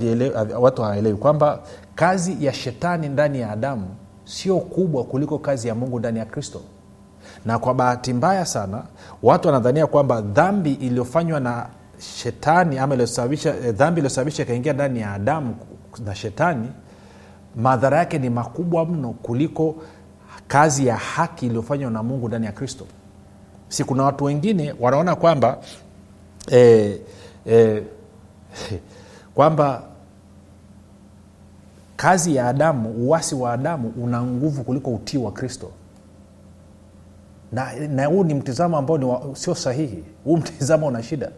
watu 0.60 0.82
hawaelewi 0.82 1.16
kwamba 1.16 1.60
kazi 1.94 2.44
ya 2.44 2.52
shetani 2.52 3.08
ndani 3.08 3.40
ya 3.40 3.50
adamu 3.52 3.86
sio 4.24 4.56
kubwa 4.58 5.04
kuliko 5.04 5.38
kazi 5.38 5.68
ya 5.68 5.74
mungu 5.74 5.98
ndani 5.98 6.18
ya 6.18 6.24
kristo 6.24 6.60
na 7.44 7.58
kwa 7.58 7.74
bahati 7.74 8.12
mbaya 8.12 8.46
sana 8.46 8.82
watu 9.22 9.48
wanadhania 9.48 9.86
kwamba 9.86 10.20
dhambi 10.20 10.72
iliyofanywa 10.72 11.40
na 11.40 11.66
shetani 11.98 12.78
ama 12.78 12.94
eh, 12.94 13.74
dhambi 13.74 13.98
iliyosababisha 14.00 14.42
ikaingia 14.42 14.72
ndani 14.72 15.00
ya 15.00 15.12
adamu 15.12 15.56
na 16.04 16.14
shetani 16.14 16.68
madhara 17.56 17.98
yake 17.98 18.18
ni 18.18 18.30
makubwa 18.30 18.86
mno 18.86 19.10
kuliko 19.10 19.74
kazi 20.48 20.86
ya 20.86 20.96
haki 20.96 21.46
iliyofanywa 21.46 21.90
na 21.90 22.02
mungu 22.02 22.28
ndani 22.28 22.46
ya 22.46 22.52
kristo. 22.52 22.86
Si 23.68 23.84
kuna 23.84 24.02
watu 24.04 24.24
wengine 24.24 24.74
wanaona 24.80 25.16
kwamba 25.16 25.58
eh, 26.50 27.00
eh, 27.46 27.82
kwamba 29.34 29.82
kazi 31.96 32.36
ya 32.36 32.48
adamu 32.48 32.90
uwasi 32.90 33.34
wa 33.34 33.52
adamu 33.52 33.92
una 34.02 34.22
nguvu 34.22 34.64
kuliko 34.64 34.90
utii 34.90 35.18
wa 35.18 35.32
kristo 35.32 35.70
na, 37.54 37.72
na 37.88 38.06
huu 38.06 38.24
ni 38.24 38.34
mtizamo 38.34 38.76
ambao 38.78 38.98
ni 38.98 39.36
sio 39.36 39.54
sahihi. 39.54 40.04
Huu 40.24 40.36
mtizamo 40.36 40.86
una 40.86 41.02
shida. 41.02 41.30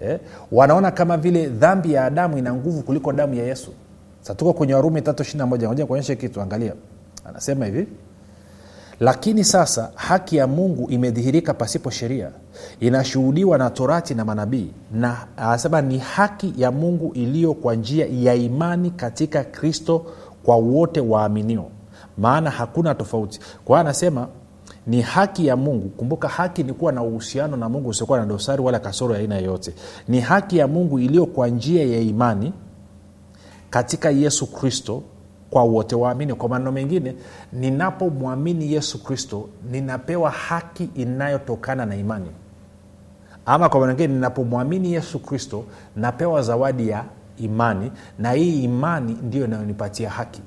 Eh? 0.00 0.18
wanaona 0.52 0.90
kama 0.90 1.16
vile 1.16 1.48
dhambi 1.48 1.92
ya 1.92 2.04
adamu 2.04 2.38
ina 2.38 2.54
nguvu 2.54 2.82
kuliko 2.82 3.12
damu 3.12 3.34
ya 3.34 3.44
yesu. 3.46 3.72
Sa 4.20 4.34
tuko 4.34 4.52
kwenye 4.52 4.74
warumi 4.74 5.02
tatu 5.02 5.22
ishiri 5.22 5.44
moja. 5.44 5.68
Moja 5.68 6.16
kitu 6.16 6.40
angalia. 6.40 6.72
Anasema 7.24 7.66
hivi. 7.66 7.86
Lakini 9.00 9.44
sasa 9.44 9.90
haki 9.94 10.36
ya 10.36 10.46
mungu 10.46 10.90
imedhihirika 10.90 11.54
pasipo 11.54 11.90
sheria. 11.90 12.30
Inashuhudiwa 12.80 13.58
na 13.58 13.70
torati 13.70 14.14
na 14.14 14.24
manabii. 14.24 14.70
Na 14.92 15.26
anasema 15.36 15.80
ni 15.82 15.98
haki 15.98 16.54
ya 16.56 16.70
mungu 16.70 17.12
iliyo 17.14 17.54
kwa 17.54 17.74
njia 17.74 18.06
ya 18.10 18.34
imani 18.34 18.90
katika 18.90 19.44
kristo 19.44 20.06
kwa 20.42 20.56
wote 20.56 21.00
waaminio. 21.00 21.64
Maana 22.18 22.50
hakuna 22.50 22.94
tofauti. 22.94 23.40
Kwa 23.64 23.76
hiyo 23.76 23.80
anasema 23.88 24.28
ni 24.86 25.00
haki 25.00 25.46
ya 25.46 25.56
mungu. 25.56 25.88
Kumbuka 25.88 26.28
haki 26.28 26.62
ni 26.62 26.72
kuwa 26.72 26.92
na 26.92 27.02
uhusiano 27.02 27.56
na 27.56 27.68
mungu 27.68 27.88
usiokuwa 27.88 28.18
na 28.18 28.26
dosari 28.26 28.62
wala 28.62 28.78
kasoro 28.78 29.14
ya 29.14 29.20
aina 29.20 29.36
yoyote. 29.38 29.74
Ni 30.08 30.20
haki 30.20 30.58
ya 30.58 30.68
mungu 30.68 30.98
iliyo 30.98 31.26
kwa 31.26 31.48
njia 31.48 31.86
ya 31.86 32.00
imani 32.00 32.52
katika 33.70 34.10
yesu 34.10 34.46
kristo 34.52 35.02
kwa 35.50 35.62
wote 35.62 35.94
waamini. 35.96 36.34
Kwa 36.34 36.48
maneno 36.48 36.72
mengine 36.72 37.14
ninapomwamini 37.52 38.72
yesu 38.72 39.02
kristo 39.04 39.48
ninapewa 39.70 40.30
haki 40.30 40.88
inayotokana 40.94 41.86
na 41.86 41.96
imani. 41.96 42.30
Ama 43.46 43.68
kwa 43.68 43.80
maneno 43.80 43.98
mengine 43.98 44.14
ninapomwamini 44.14 44.92
yesu 44.92 45.18
kristo 45.18 45.64
napewa 45.96 46.42
zawadi 46.42 46.88
ya 46.88 47.04
imani. 47.38 47.92
Na 48.18 48.32
hii 48.32 48.64
imani 48.64 49.16
ndiyo 49.22 49.44
inayonipatia 49.44 50.10
haki 50.10 50.42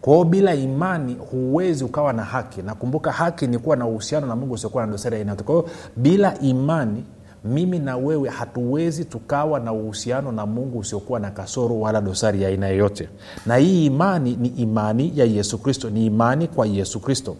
kwa 0.00 0.12
hiyo 0.12 0.24
bila 0.24 0.54
imani 0.54 1.14
huwezi 1.30 1.84
ukawa 1.84 2.12
na 2.12 2.24
haki. 2.24 2.62
Nakumbuka 2.62 3.12
haki 3.12 3.46
ni 3.46 3.58
kuwa 3.58 3.76
na 3.76 3.86
uhusiano 3.86 4.26
na 4.26 4.36
mungu 4.36 4.54
usiokuwa 4.54 4.86
na 4.86 4.92
dosari 4.92 5.16
aina 5.16 5.30
yote. 5.30 5.42
kwa 5.44 5.54
hiyo 5.54 5.68
bila 5.96 6.38
imani 6.38 7.04
mimi 7.44 7.78
na 7.78 7.96
wewe 7.96 8.28
hatuwezi 8.28 9.04
tukawa 9.04 9.60
na 9.60 9.72
uhusiano 9.72 10.32
na 10.32 10.46
mungu 10.46 10.78
usiokuwa 10.78 11.20
na 11.20 11.30
kasoro 11.30 11.80
wala 11.80 12.00
dosari 12.00 12.42
ya 12.42 12.48
aina 12.48 12.68
yoyote. 12.68 13.08
Na 13.46 13.56
hii 13.56 13.86
imani 13.86 14.36
ni 14.40 14.48
imani 14.48 15.12
ya 15.14 15.24
yesu 15.24 15.58
kristo. 15.58 15.90
Ni 15.90 16.06
imani 16.06 16.48
kwa 16.48 16.66
yesu 16.66 17.00
kristo 17.00 17.36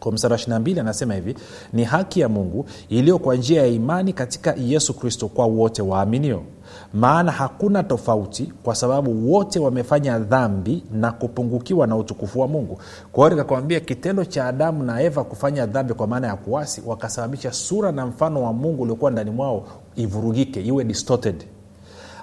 kwa 0.00 0.12
msara 0.12 0.36
22 0.36 0.80
anasema 0.80 1.14
hivi 1.14 1.34
ni 1.72 1.84
haki 1.84 2.20
ya 2.20 2.28
mungu 2.28 2.66
iliyo 2.88 3.18
kwa 3.18 3.36
njia 3.36 3.60
ya 3.62 3.66
imani 3.68 4.12
katika 4.12 4.54
yesu 4.58 4.94
kristo 4.94 5.28
kwa 5.28 5.46
wote 5.46 5.82
waaminio. 5.82 6.42
Maana 6.94 7.32
hakuna 7.32 7.82
tofauti 7.82 8.52
kwa 8.62 8.74
sababu 8.74 9.32
wote 9.32 9.58
wamefanya 9.58 10.18
dhambi 10.18 10.82
na 10.92 11.12
kupungukiwa 11.12 11.86
na 11.86 11.96
utukufu 11.96 12.40
wa 12.40 12.48
mungu. 12.48 12.78
Kwa 13.12 13.24
hiyo 13.24 13.36
nikakwambia 13.36 13.80
kitendo 13.80 14.24
cha 14.24 14.46
adamu 14.46 14.82
na 14.84 15.02
eva 15.02 15.24
kufanya 15.24 15.66
dhambi 15.66 15.94
kwa 15.94 16.06
maana 16.06 16.26
ya 16.26 16.36
kuasi 16.36 16.82
wakasababisha 16.86 17.52
sura 17.52 17.92
na 17.92 18.06
mfano 18.06 18.42
wa 18.42 18.52
mungu 18.52 18.82
uliokuwa 18.82 19.10
ndani 19.10 19.30
mwao 19.30 19.66
ivurugike 19.96 20.60
iwe 20.62 20.84
distorted 20.84 21.44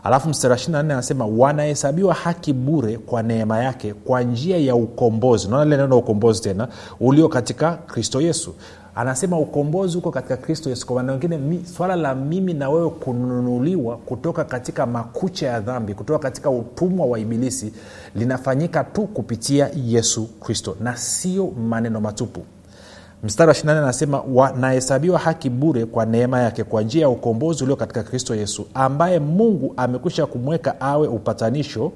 alafu 0.03 0.29
mstari 0.29 0.51
wa 0.51 0.57
24 0.57 0.77
anasema 0.79 1.25
wanahesabiwa 1.25 2.13
haki 2.13 2.53
bure 2.53 2.97
kwa 2.97 3.23
neema 3.23 3.63
yake 3.63 3.93
kwa 3.93 4.21
njia 4.23 4.57
ya 4.57 4.75
ukombozi. 4.75 5.47
Naona 5.47 5.65
ile 5.65 5.77
neno 5.77 5.97
ukombozi 5.97 6.41
tena? 6.41 6.67
Ulio 6.99 7.29
katika 7.29 7.71
kristo 7.71 8.21
yesu. 8.21 8.53
Anasema 8.95 9.39
ukombozi 9.39 9.95
huko 9.95 10.11
katika 10.11 10.37
kristo 10.37 10.69
yesu. 10.69 10.87
Kwa 10.87 10.95
maana 10.95 11.11
wengine 11.11 11.59
swala 11.77 11.95
la 11.95 12.15
mimi 12.15 12.53
na 12.53 12.69
wewe 12.69 12.89
kununuliwa 12.89 13.97
kutoka 13.97 14.43
katika 14.43 14.85
makucha 14.85 15.47
ya 15.47 15.59
dhambi 15.59 15.93
kutoka 15.93 16.19
katika 16.19 16.49
utumwa 16.49 17.05
wa 17.05 17.19
ibilisi 17.19 17.73
linafanyika 18.15 18.83
tu 18.83 19.01
kupitia 19.07 19.69
yesu 19.85 20.27
kristo 20.39 20.75
na 20.81 20.97
sio 20.97 21.47
maneno 21.47 22.01
matupu 22.01 22.41
mstari 23.23 23.47
wa 23.49 23.53
24 23.55 23.69
anasema 23.77 24.21
wanahesabiwa 24.33 25.19
haki 25.19 25.49
bure 25.49 25.85
kwa 25.85 26.05
neema 26.05 26.39
yake 26.41 26.63
kwa 26.63 26.81
njia 26.81 27.01
ya 27.01 27.09
ukombozi 27.09 27.63
ulio 27.63 27.75
katika 27.75 28.03
kristo 28.03 28.35
yesu 28.35 28.67
ambaye 28.73 29.19
mungu 29.19 29.73
amekwisha 29.77 30.25
kumweka 30.25 30.81
awe 30.81 31.07
upatanisho 31.07 31.91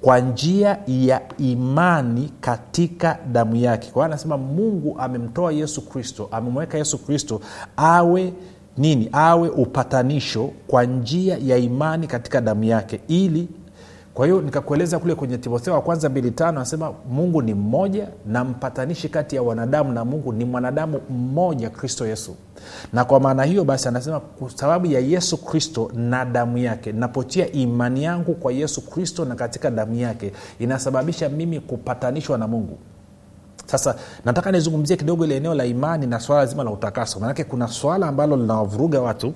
kwa 0.00 0.18
njia 0.20 0.78
ya 0.86 1.20
imani 1.38 2.32
katika 2.40 3.18
damu 3.32 3.56
yake. 3.56 3.90
Kwa 3.90 4.02
hiyo 4.02 4.04
anasema 4.14 4.38
mungu 4.38 4.96
amemtoa 4.98 5.52
yesu 5.52 5.80
kristo 5.88 6.28
amemweka 6.32 6.78
yesu 6.78 6.98
kristo 6.98 7.40
awe 7.76 8.32
nini? 8.78 9.08
Awe 9.12 9.48
upatanisho 9.48 10.50
kwa 10.66 10.84
njia 10.84 11.38
ya 11.44 11.56
imani 11.56 12.06
katika 12.06 12.40
damu 12.40 12.64
yake 12.64 13.00
ili 13.08 13.48
kwa 14.14 14.26
hiyo 14.26 14.40
nikakueleza 14.42 14.98
kule 14.98 15.14
kwenye 15.14 15.38
timotheo 15.38 15.74
wa 15.74 15.80
kwanza 15.82 16.08
mbili 16.08 16.30
tano 16.30 16.50
anasema 16.60 16.92
mungu 17.10 17.42
ni 17.42 17.54
mmoja 17.54 18.08
na 18.26 18.44
mpatanishi 18.44 19.08
kati 19.08 19.36
ya 19.36 19.42
wanadamu 19.42 19.92
na 19.92 20.04
mungu 20.04 20.32
ni 20.32 20.44
mwanadamu 20.44 21.00
mmoja 21.10 21.70
kristo 21.70 22.06
yesu. 22.06 22.36
Na 22.92 23.04
kwa 23.04 23.20
maana 23.20 23.44
hiyo 23.44 23.64
basi 23.64 23.88
anasema 23.88 24.20
kwa 24.20 24.50
sababu 24.50 24.86
ya 24.86 25.00
yesu 25.00 25.36
kristo 25.44 25.90
na 25.94 26.24
damu 26.24 26.58
yake 26.58 26.92
napotia 26.92 27.52
imani 27.52 28.04
yangu 28.04 28.34
kwa 28.34 28.52
yesu 28.52 28.80
kristo 28.90 29.24
na 29.24 29.34
katika 29.34 29.70
damu 29.70 29.94
yake 29.94 30.32
inasababisha 30.58 31.28
mimi 31.28 31.60
kupatanishwa 31.60 32.38
na 32.38 32.46
mungu. 32.48 32.78
Sasa 33.66 33.94
nataka 34.24 34.52
nizungumzie 34.52 34.96
kidogo 34.96 35.24
ile 35.24 35.36
eneo 35.36 35.54
la 35.54 35.64
imani 35.64 36.06
na 36.06 36.20
swala 36.20 36.46
zima 36.46 36.64
la 36.64 36.70
utakaso. 36.70 37.20
Manake 37.20 37.44
kuna 37.44 37.68
swala 37.68 38.08
ambalo 38.08 38.36
linawavuruga 38.36 39.00
watu. 39.00 39.32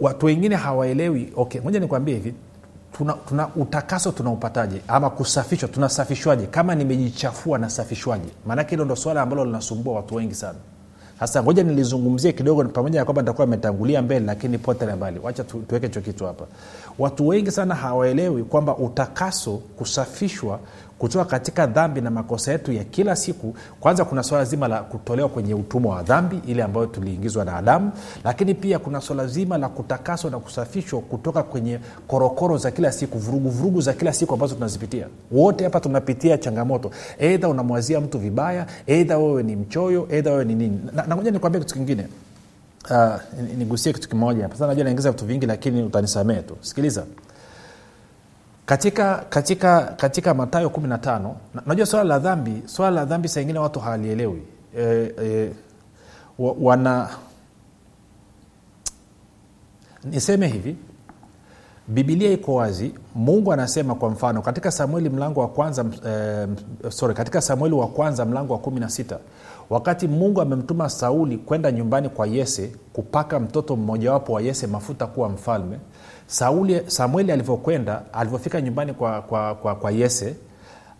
Watu 0.00 0.26
wengine 0.26 0.56
hawaelewi. 0.56 1.32
Okay 1.36 1.60
moja 1.60 1.80
nikwambie 1.80 2.14
hivi 2.14 2.34
tuna, 2.92 3.12
tuna 3.28 3.48
utakaso 3.56 4.12
tunaupataje? 4.12 4.80
Ama 4.88 5.10
kusafishwa 5.10 5.68
tunasafishwaje? 5.68 6.46
Kama 6.46 6.74
nimejichafua 6.74 7.58
nasafishwaje? 7.58 8.28
Maanake 8.46 8.70
hilo 8.70 8.84
ndo 8.84 8.96
swala 8.96 9.22
ambalo 9.22 9.44
linasumbua 9.44 9.94
watu 9.94 10.14
wengi 10.14 10.34
sana. 10.34 10.58
Sasa 11.20 11.42
ngoja 11.42 11.62
nilizungumzie 11.62 12.32
kidogo 12.32 12.64
pamoja 12.64 12.98
na 12.98 13.04
kwamba 13.04 13.22
nitakuwa 13.22 13.44
ametangulia 13.44 14.02
mbele 14.02 14.26
lakini 14.26 14.58
potele 14.58 14.94
mbali. 14.94 15.20
Wacha 15.22 15.44
tu, 15.44 15.58
tuweke 15.68 15.86
hicho 15.86 16.00
kitu 16.00 16.26
hapa. 16.26 16.44
Watu 16.98 17.28
wengi 17.28 17.50
sana 17.50 17.74
hawaelewi 17.74 18.44
kwamba 18.44 18.76
utakaso 18.76 19.56
kusafishwa 19.56 20.60
kutoka 21.00 21.24
katika 21.24 21.66
dhambi 21.66 22.00
na 22.00 22.10
makosa 22.10 22.52
yetu 22.52 22.72
ya 22.72 22.84
kila 22.84 23.16
siku. 23.16 23.54
Kwanza 23.80 24.04
kuna 24.04 24.22
swala 24.22 24.44
zima 24.44 24.68
la 24.68 24.82
kutolewa 24.82 25.28
kwenye 25.28 25.54
utumwa 25.54 25.96
wa 25.96 26.02
dhambi 26.02 26.40
ile 26.46 26.62
ambayo 26.62 26.86
tuliingizwa 26.86 27.44
na 27.44 27.56
adamu. 27.56 27.92
Lakini 28.24 28.54
pia 28.54 28.78
kuna 28.78 29.00
swala 29.00 29.26
zima 29.26 29.58
la 29.58 29.68
kutakaswa 29.68 30.30
na 30.30 30.38
kusafishwa 30.38 31.00
kutoka 31.00 31.42
kwenye 31.42 31.78
korokoro 32.06 32.58
za 32.58 32.70
kila 32.70 32.92
siku 32.92 33.18
vuruguvurugu 33.18 33.58
vurugu 33.58 33.80
za 33.80 33.92
kila 33.92 34.12
siku 34.12 34.34
ambazo 34.34 34.54
tunazipitia. 34.54 35.06
Wote 35.32 35.64
hapa 35.64 35.80
tunapitia 35.80 36.38
changamoto. 36.38 36.90
Eidha 37.18 37.48
unamwazia 37.48 38.00
mtu 38.00 38.18
vibaya 38.18 38.66
eidha 38.86 39.18
wewe 39.18 39.42
ni 39.42 39.56
mchoyo 39.56 40.08
eidha 40.10 40.30
wewe 40.30 40.44
ni 40.44 40.54
nini. 40.54 40.80
Na, 40.92 41.06
na 41.06 41.50
kitu 41.50 41.74
kingine. 41.74 42.06
Uh, 42.90 43.14
nigusie 43.58 43.92
kitu 43.92 44.08
kimoja 44.08 44.48
najua 44.60 44.84
naingiza 44.84 45.10
vitu 45.10 45.26
vingi 45.26 45.46
lakini 45.46 45.82
utanisamee 45.82 46.42
tu. 46.42 46.56
Sikiliza 46.60 47.04
katika 48.70 49.14
katika 49.28 49.80
katika 49.80 50.34
matayo 50.34 50.68
15 50.68 51.34
na- 51.54 51.62
najua 51.66 51.86
swala 51.86 52.04
la 52.04 52.18
dhambi 52.18 52.62
swala 52.66 52.90
la 52.96 53.04
dhambi 53.04 53.28
saingine 53.28 53.58
watu 53.58 53.80
hawalielewi. 53.80 54.42
E, 54.78 55.12
e, 55.24 55.50
wana 56.38 57.08
niseme 60.04 60.46
hivi 60.48 60.76
bibilia 61.88 62.30
iko 62.30 62.54
wazi 62.54 62.94
mungu 63.14 63.52
anasema 63.52 63.94
kwa 63.94 64.10
mfano 64.10 64.42
katika 64.42 64.70
samueli 64.70 65.08
mlango 65.08 65.40
wa 65.40 65.48
kwanza 65.48 65.84
e, 66.08 66.90
sorry, 66.90 67.14
katika 67.14 67.40
samueli 67.40 67.74
wa 67.74 67.88
kwanza 67.88 68.24
mlango 68.24 68.52
wa 68.52 68.58
kumi 68.58 68.80
na 68.80 68.88
sita 68.90 69.18
wakati 69.70 70.08
mungu 70.08 70.40
amemtuma 70.40 70.88
sauli 70.88 71.36
kwenda 71.38 71.72
nyumbani 71.72 72.08
kwa 72.08 72.26
yese 72.26 72.72
kupaka 72.92 73.40
mtoto 73.40 73.76
mmojawapo 73.76 74.32
wa 74.32 74.42
yese 74.42 74.66
mafuta 74.66 75.06
kuwa 75.06 75.28
mfalme 75.28 75.78
sauli 76.26 76.82
samueli 76.86 77.32
alivyokwenda 77.32 78.02
alivyofika 78.12 78.60
nyumbani 78.60 78.92
kwa, 78.92 79.22
kwa, 79.22 79.54
kwa, 79.54 79.74
kwa 79.74 79.90
yese 79.90 80.34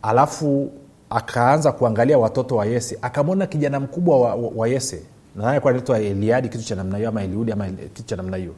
alafu 0.03 0.71
akaanza 1.11 1.73
kuangalia 1.73 2.19
watoto 2.19 2.57
wa 2.57 2.67
yese 2.67 2.99
akamwona 3.03 3.47
kijana 3.47 3.81
mkubwa 3.81 4.21
wa, 4.21 4.35
wa, 4.35 4.50
wa 4.57 4.69
yese. 4.69 5.03
Naye 5.37 5.61
kwa 5.61 5.71
anaitwa 5.71 5.99
eliadi 5.99 6.49
kitu 6.49 6.65
cha 6.65 6.75
namna 6.75 6.97
hiyo 6.97 7.09
ama 7.09 7.23
eliudi 7.23 7.53
ama 7.53 7.67
kitu 7.69 8.03
cha 8.03 8.17
namna 8.17 8.37
hiyo 8.37 8.55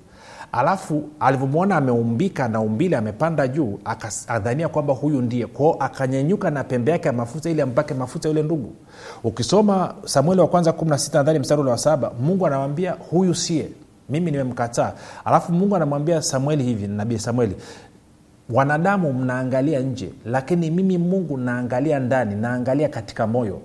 alafu 0.53 1.03
alivyomwona 1.21 1.77
ameumbika 1.77 2.49
na 2.49 2.61
umbile 2.61 2.97
amepanda 2.97 3.49
juu 3.49 3.79
akadhania 3.85 4.69
kwamba 4.69 4.93
huyu 4.95 5.23
ndiye. 5.23 5.47
Kwao 5.47 5.77
akanyenyuka 5.81 6.51
na 6.51 6.65
pembe 6.65 6.91
yake 6.93 7.09
ya 7.09 7.13
mafuta 7.13 7.51
ili 7.51 7.61
ampake 7.63 7.95
mafuta 7.95 8.29
yule 8.29 8.43
ndugu. 8.43 8.73
Ukisoma 9.25 9.95
samueli 10.05 10.41
wa 10.41 10.49
kwanza 10.49 10.71
16 10.71 11.15
nadhani 11.17 11.39
mstari 11.39 11.61
ule 11.61 11.71
wa 11.71 11.79
saba 11.79 12.13
mungu 12.21 12.47
anamwambia 12.47 12.93
huyu 13.11 13.35
sie 13.35 13.69
mimi 14.11 14.31
nimemkataa. 14.31 14.93
Alafu 15.25 15.53
mungu 15.53 15.77
anamwambia 15.77 16.23
samueli 16.23 16.65
hivi 16.65 16.87
nabii 16.87 17.19
samueli 17.19 17.57
wanadamu 18.51 19.13
mnaangalia 19.13 19.81
nje 19.81 20.11
lakini 20.25 20.71
mimi 20.71 20.99
mungu 20.99 21.37
naangalia 21.39 21.99
ndani 21.99 22.35
naangalia 22.35 22.89
katika 22.89 23.27
moyo. 23.27 23.61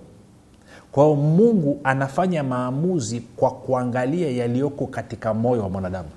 Kwa 0.91 1.15
mungu 1.15 1.79
anafanya 1.83 2.43
maamuzi 2.43 3.19
kwa 3.35 3.51
kuangalia 3.51 4.29
yaliyoko 4.31 4.87
katika 4.87 5.33
moyo 5.33 5.61
wa 5.63 5.69
mwanadamu 5.69 6.09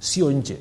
sio 0.00 0.32
nje. 0.32 0.56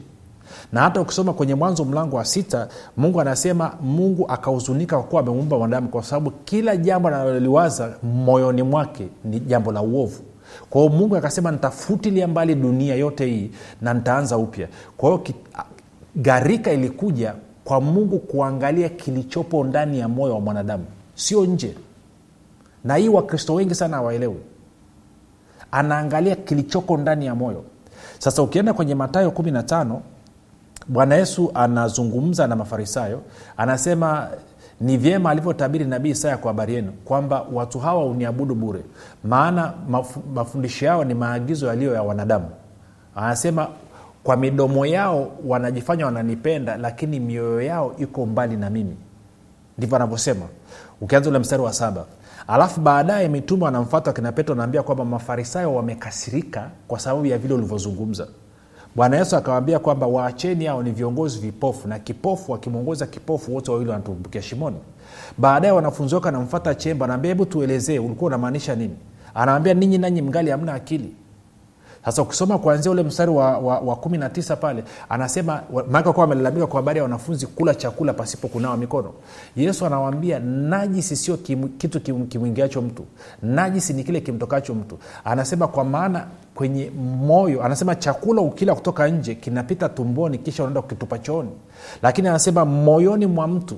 Na 0.71 0.81
hata 0.81 1.01
ukisoma 1.01 1.33
kwenye 1.33 1.55
mwanzo 1.55 1.85
mlango 1.85 2.15
wa 2.15 2.25
sita 2.25 2.67
mungu 2.97 3.21
anasema 3.21 3.73
mungu 3.81 4.27
akahuzunika 4.27 4.95
kwa 4.97 5.05
kuwa 5.05 5.21
ameumba 5.21 5.57
mwanadamu 5.57 5.89
kwa 5.89 6.03
sababu 6.03 6.31
kila 6.31 6.77
jambo 6.77 7.07
analoliwaza 7.07 7.93
moyoni 8.03 8.63
mwake 8.63 9.07
ni 9.25 9.39
jambo 9.39 9.71
la 9.71 9.81
uovu. 9.81 10.21
Kwa 10.69 10.81
hiyo 10.81 10.93
mungu 10.93 11.15
akasema 11.15 11.51
nitafutilia 11.51 12.27
mbali 12.27 12.55
dunia 12.55 12.95
yote 12.95 13.25
hii 13.25 13.51
na 13.81 13.93
nitaanza 13.93 14.37
upya. 14.37 14.67
Kwa 14.97 15.09
hiyo 15.09 15.23
gharika 16.15 16.71
ilikuja 16.71 17.33
kwa 17.63 17.81
mungu 17.81 18.19
kuangalia 18.19 18.89
kilichopo 18.89 19.63
ndani 19.63 19.99
ya 19.99 20.07
moyo 20.07 20.33
wa 20.33 20.39
mwanadamu. 20.39 20.85
Sio 21.15 21.45
nje. 21.45 21.75
Na 22.83 22.95
hii 22.95 23.09
wakristo 23.09 23.53
wengi 23.53 23.75
sana 23.75 23.97
hawaelewi. 23.97 24.35
Anaangalia 25.71 26.35
kilichoko 26.35 26.97
ndani 26.97 27.25
ya 27.25 27.35
moyo 27.35 27.63
sasa 28.19 28.41
ukienda 28.43 28.73
kwenye 28.73 28.95
matayo 28.95 29.29
15 29.29 29.99
bwana 30.87 31.15
yesu 31.15 31.51
anazungumza 31.53 32.47
na 32.47 32.55
mafarisayo 32.55 33.21
anasema 33.57 34.27
ni 34.81 34.97
vyema 34.97 35.29
alivyotabiri 35.29 35.85
nabii 35.85 36.09
isaya 36.09 36.37
kwa 36.37 36.47
habari 36.51 36.73
yenu 36.73 36.91
kwamba 37.05 37.45
watu 37.53 37.79
hawa 37.79 38.05
uniabudu 38.05 38.55
bure 38.55 38.81
maana 39.23 39.73
mafu, 39.89 40.19
mafundisho 40.33 40.85
yao 40.85 41.03
ni 41.03 41.13
maagizo 41.13 41.67
yaliyo 41.67 41.93
ya 41.93 42.03
wanadamu. 42.03 42.49
Anasema 43.15 43.67
kwa 44.23 44.37
midomo 44.37 44.85
yao 44.85 45.31
wanajifanya 45.47 46.05
wananipenda 46.05 46.77
lakini 46.77 47.19
mioyo 47.19 47.61
yao 47.61 47.95
iko 47.97 48.25
mbali 48.25 48.57
na 48.57 48.69
mimi. 48.69 48.97
Ndivyo 49.77 49.95
anavyosema. 49.95 50.45
Ukianza 51.01 51.29
ule 51.29 51.39
mstari 51.39 51.63
wa 51.63 51.73
saba 51.73 52.05
alafu 52.51 52.81
baadaye 52.81 53.27
mitume 53.27 53.63
wanamfata 53.63 54.13
kina 54.13 54.31
petro 54.31 54.53
anaambia 54.53 54.83
kwamba 54.83 55.05
mafarisayo 55.05 55.75
wamekasirika 55.75 56.69
kwa 56.87 56.99
sababu 56.99 57.25
ya 57.25 57.37
vile 57.37 57.53
ulivyozungumza. 57.53 58.27
Bwana 58.95 59.17
yesu 59.17 59.35
akawambia 59.35 59.79
kwamba 59.79 60.07
waacheni 60.07 60.65
hao 60.65 60.83
ni 60.83 60.91
viongozi 60.91 61.39
vipofu 61.39 61.87
na 61.87 61.99
kipofu 61.99 62.51
wakimwongoza 62.51 63.07
kipofu 63.07 63.55
wote 63.55 63.71
wawili 63.71 63.89
wanatumbukia 63.89 64.41
shimoni. 64.41 64.77
Baadaye 65.37 65.73
wanafunzi 65.73 66.15
wake 66.15 66.27
anamfata 66.27 66.75
chemba 66.75 67.05
anaambia 67.05 67.29
hebu 67.29 67.45
tuelezee 67.45 67.99
ulikuwa 67.99 68.27
unamaanisha 68.27 68.75
nini? 68.75 68.95
Anawambia 69.35 69.73
ninyi 69.73 69.97
nanyi 69.97 70.21
mngali 70.21 70.51
hamna 70.51 70.73
akili 70.73 71.13
sasa 72.05 72.21
ukisoma 72.21 72.57
kuanzia 72.57 72.91
ule 72.91 73.03
mstari 73.03 73.31
wa, 73.31 73.57
wa, 73.57 73.79
wa 73.79 73.95
kumi 73.95 74.17
na 74.17 74.29
tisa 74.29 74.55
pale 74.55 74.83
anasema 75.09 75.61
maake 75.91 76.11
kuwa 76.11 76.25
amelalamika 76.25 76.67
kwa 76.67 76.75
habari 76.79 76.97
ya 76.97 77.03
wanafunzi 77.03 77.47
kula 77.47 77.75
chakula 77.75 78.13
pasipo 78.13 78.47
kunawa 78.47 78.77
mikono. 78.77 79.13
Yesu 79.55 79.85
anawambia 79.85 80.39
najisi 80.39 81.15
sio 81.15 81.37
kim, 81.37 81.67
kitu 81.77 81.99
kim, 81.99 82.27
kimwingiacho 82.27 82.81
mtu. 82.81 83.05
Najisi 83.43 83.93
ni 83.93 84.03
kile 84.03 84.21
kimtokacho 84.21 84.73
mtu. 84.75 84.97
Anasema 85.25 85.67
kwa 85.67 85.83
maana 85.83 86.27
kwenye 86.55 86.91
moyo 87.25 87.63
anasema 87.63 87.95
chakula 87.95 88.41
ukila 88.41 88.75
kutoka 88.75 89.07
nje 89.07 89.35
kinapita 89.35 89.89
tumboni 89.89 90.37
kisha 90.37 90.63
unaenda 90.63 90.81
kukitupa 90.81 91.19
chooni. 91.19 91.49
Lakini 92.01 92.27
anasema 92.27 92.65
moyoni 92.65 93.25
mwa 93.25 93.47
mtu 93.47 93.75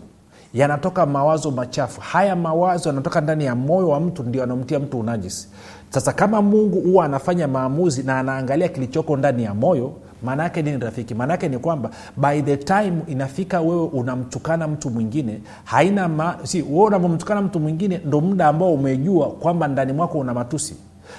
yanatoka 0.53 1.05
mawazo 1.05 1.51
machafu. 1.51 2.01
Haya 2.01 2.35
mawazo 2.35 2.89
yanatoka 2.89 3.21
ndani 3.21 3.45
ya 3.45 3.55
moyo 3.55 3.89
wa 3.89 3.99
mtu 3.99 4.23
ndio 4.23 4.43
anamtia 4.43 4.79
mtu 4.79 4.99
unajisi. 4.99 5.47
Sasa 5.89 6.13
kama 6.13 6.41
mungu 6.41 6.79
huwa 6.81 7.05
anafanya 7.05 7.47
maamuzi 7.47 8.03
na 8.03 8.19
anaangalia 8.19 8.67
kilichoko 8.67 9.17
ndani 9.17 9.43
ya 9.43 9.53
moyo 9.53 9.93
maana 10.23 10.43
yake 10.43 10.61
nini 10.61 10.77
rafiki? 10.77 11.15
Maana 11.15 11.33
yake 11.33 11.49
ni 11.49 11.57
kwamba 11.57 11.89
by 12.17 12.41
the 12.41 12.57
time 12.57 12.93
inafika 13.07 13.61
wewe 13.61 13.81
unamtukana 13.83 14.67
mtu 14.67 14.89
mwingine 14.89 15.41
haina 15.63 16.07
ma, 16.07 16.37
si 16.43 16.61
wewe 16.61 16.85
unavomtukana 16.85 17.41
mtu 17.41 17.59
mwingine 17.59 18.01
ndo 18.05 18.21
muda 18.21 18.47
ambao 18.47 18.73
umejua 18.73 19.27
kwamba 19.31 19.67
ndani 19.67 19.93
mwako 19.93 20.19
una 20.19 20.33
matusi. 20.33 20.75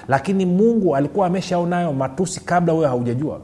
Lakini 0.09 0.47
mungu 0.47 0.97
alikuwa 0.97 1.27
ameshaonayo 1.27 1.92
matusi 1.92 2.40
kabla 2.40 2.73
wewe 2.75 2.87
haujajua. 2.87 3.40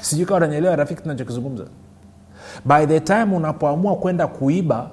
Sijui 0.00 0.26
kawa 0.26 0.38
unanyelewa 0.38 0.76
rafiki 0.76 1.02
tunachokizungumza 1.02 1.64
by 2.64 2.86
the 2.86 3.00
time 3.00 3.36
unapoamua 3.36 3.96
kwenda 3.96 4.26
kuiba 4.26 4.90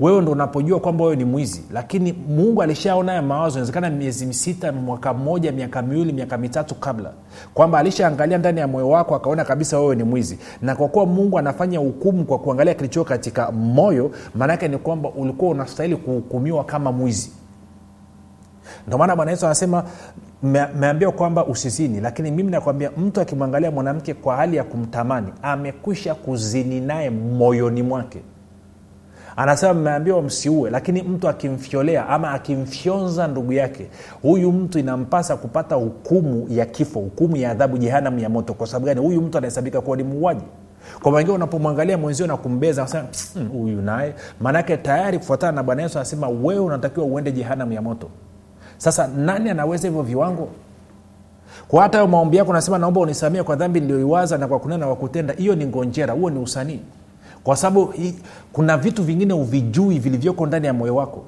wewe 0.00 0.22
ndo 0.22 0.32
unapojua 0.32 0.80
kwamba 0.80 1.04
wewe 1.04 1.16
ni 1.16 1.24
mwizi. 1.24 1.64
Lakini 1.72 2.12
mungu 2.28 2.62
alishaona 2.62 3.12
ya 3.12 3.22
mawazo 3.22 3.52
inawezekana 3.54 3.90
miezi 3.90 4.34
sita 4.34 4.72
mwaka 4.72 5.14
mmoja 5.14 5.52
miaka 5.52 5.82
miwili 5.82 6.12
miaka 6.12 6.38
mitatu 6.38 6.74
kabla 6.74 7.12
kwamba 7.54 7.78
alishaangalia 7.78 8.38
ndani 8.38 8.60
ya 8.60 8.68
moyo 8.68 8.88
wako 8.90 9.14
akaona 9.14 9.44
kabisa 9.44 9.78
wewe 9.80 9.96
ni 9.96 10.02
mwizi. 10.04 10.38
Na 10.62 10.76
kwa 10.76 10.88
kuwa 10.88 11.06
mungu 11.06 11.38
anafanya 11.38 11.78
hukumu 11.78 12.24
kwa 12.24 12.38
kuangalia 12.38 12.74
kilichoko 12.74 13.08
katika 13.08 13.52
moyo 13.52 14.10
maanaake 14.34 14.68
ni 14.68 14.78
kwamba 14.78 15.08
ulikuwa 15.10 15.50
unastahili 15.50 15.96
kuhukumiwa 15.96 16.64
kama 16.64 16.92
mwizi. 16.92 17.32
Ndio 18.86 18.98
maana 18.98 19.16
bwana 19.16 19.30
yesu 19.30 19.46
anasema 19.46 19.84
meambiwa 20.80 21.12
kwamba 21.12 21.46
usizini 21.46 22.00
lakini 22.00 22.30
mimi 22.30 22.50
nakwambia 22.50 22.90
mtu 22.96 23.20
akimwangalia 23.20 23.70
mwanamke 23.70 24.14
kwa 24.14 24.36
hali 24.36 24.56
ya 24.56 24.64
kumtamani 24.64 25.26
amekwisha 25.42 26.14
kuzini 26.14 26.80
naye 26.80 27.10
moyoni 27.10 27.82
mwake. 27.82 28.20
Anasema 29.36 29.74
mmeambiwa 29.74 30.22
msiue 30.22 30.70
lakini 30.70 31.02
mtu 31.02 31.28
akimfyolea 31.28 32.08
ama 32.08 32.30
akimfyonza 32.30 33.26
ndugu 33.26 33.52
yake 33.52 33.86
huyu 34.22 34.52
mtu 34.52 34.78
inampasa 34.78 35.36
kupata 35.36 35.74
hukumu 35.74 36.46
ya 36.50 36.66
kifo 36.66 37.00
hukumu 37.00 37.36
ya 37.36 37.50
adhabu 37.50 37.78
jehanamu 37.78 38.18
ya 38.18 38.28
moto. 38.28 38.54
Kwa 38.54 38.66
sababu 38.66 38.86
gani? 38.86 39.00
Huyu 39.00 39.22
mtu 39.22 39.38
anahesabika 39.38 39.80
kuwa 39.80 39.96
ni 39.96 40.02
muuaji. 40.02 40.44
Kwa 41.02 41.12
wengine 41.12 41.34
unapomwangalia 41.36 41.98
mwenzio 41.98 42.26
na 42.26 42.36
kumbeza 42.36 42.82
nasema 42.82 43.08
huyu 43.52 43.82
naye. 43.82 44.14
Maanaake 44.40 44.76
tayari 44.76 45.18
kufuatana 45.18 45.52
na 45.52 45.62
bwana 45.62 45.82
yesu 45.82 45.98
anasema 45.98 46.28
wewe 46.28 46.60
unatakiwa 46.60 47.06
uende 47.06 47.32
jehanamu 47.32 47.72
ya 47.72 47.82
moto 47.82 48.08
sasa 48.78 49.06
nani 49.06 49.50
anaweza 49.50 49.88
hivyo 49.88 50.02
viwango? 50.02 50.48
Kwa 51.68 51.82
hata 51.82 51.98
hayo 51.98 52.08
maombi 52.10 52.36
yako 52.36 52.52
nasema 52.52 52.78
naomba 52.78 53.00
unisamie 53.00 53.42
kwa 53.42 53.56
dhambi 53.56 53.80
niliyoiwaza 53.80 54.38
na 54.38 54.48
kwa 54.48 54.58
kunena 54.58 54.86
wa 54.86 54.96
kutenda. 54.96 55.34
Hiyo 55.34 55.54
ni 55.54 55.66
ngonjera 55.66 56.14
huo 56.14 56.30
ni 56.30 56.38
usanii. 56.38 56.80
Kwa 57.44 57.56
sababu 57.56 57.94
kuna 58.52 58.76
vitu 58.78 59.02
vingine 59.02 59.34
uvijui 59.34 59.98
vilivyoko 59.98 60.46
ndani 60.46 60.66
ya 60.66 60.72
moyo 60.72 60.96
wako. 60.96 61.24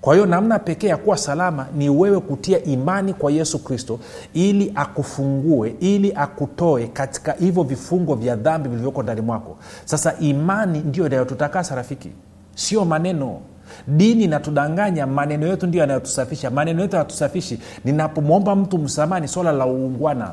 Kwa 0.00 0.14
hiyo 0.14 0.26
namna 0.26 0.58
pekee 0.58 0.86
ya 0.88 0.96
kuwa 0.96 1.16
salama 1.16 1.66
ni 1.76 1.88
wewe 1.90 2.20
kutia 2.20 2.64
imani 2.64 3.14
kwa 3.14 3.32
yesu 3.32 3.58
kristo 3.64 3.98
ili 4.34 4.72
akufungue 4.74 5.74
ili 5.80 6.12
akutoe 6.14 6.86
katika 6.86 7.32
hivyo 7.32 7.62
vifungo 7.62 8.14
vya 8.14 8.36
dhambi 8.36 8.68
vilivyoko 8.68 9.02
ndani 9.02 9.20
mwako. 9.20 9.56
Sasa 9.84 10.14
imani 10.18 10.78
ndio 10.78 11.06
inayotutakasa 11.06 11.74
rafiki. 11.74 12.10
Sio 12.54 12.84
maneno 12.84 13.40
dini 13.86 14.24
inatudanganya 14.24 15.06
maneno 15.06 15.46
yetu 15.46 15.66
ndio 15.66 15.80
yanayotusafisha. 15.80 16.50
Maneno 16.50 16.82
yetu 16.82 16.96
yanatusafishi 16.96 17.60
ninapomwomba 17.84 18.56
mtu 18.56 18.78
msamaha 18.78 19.20
ni 19.20 19.28
swala 19.28 19.52
la 19.52 19.66
uungwana. 19.66 20.32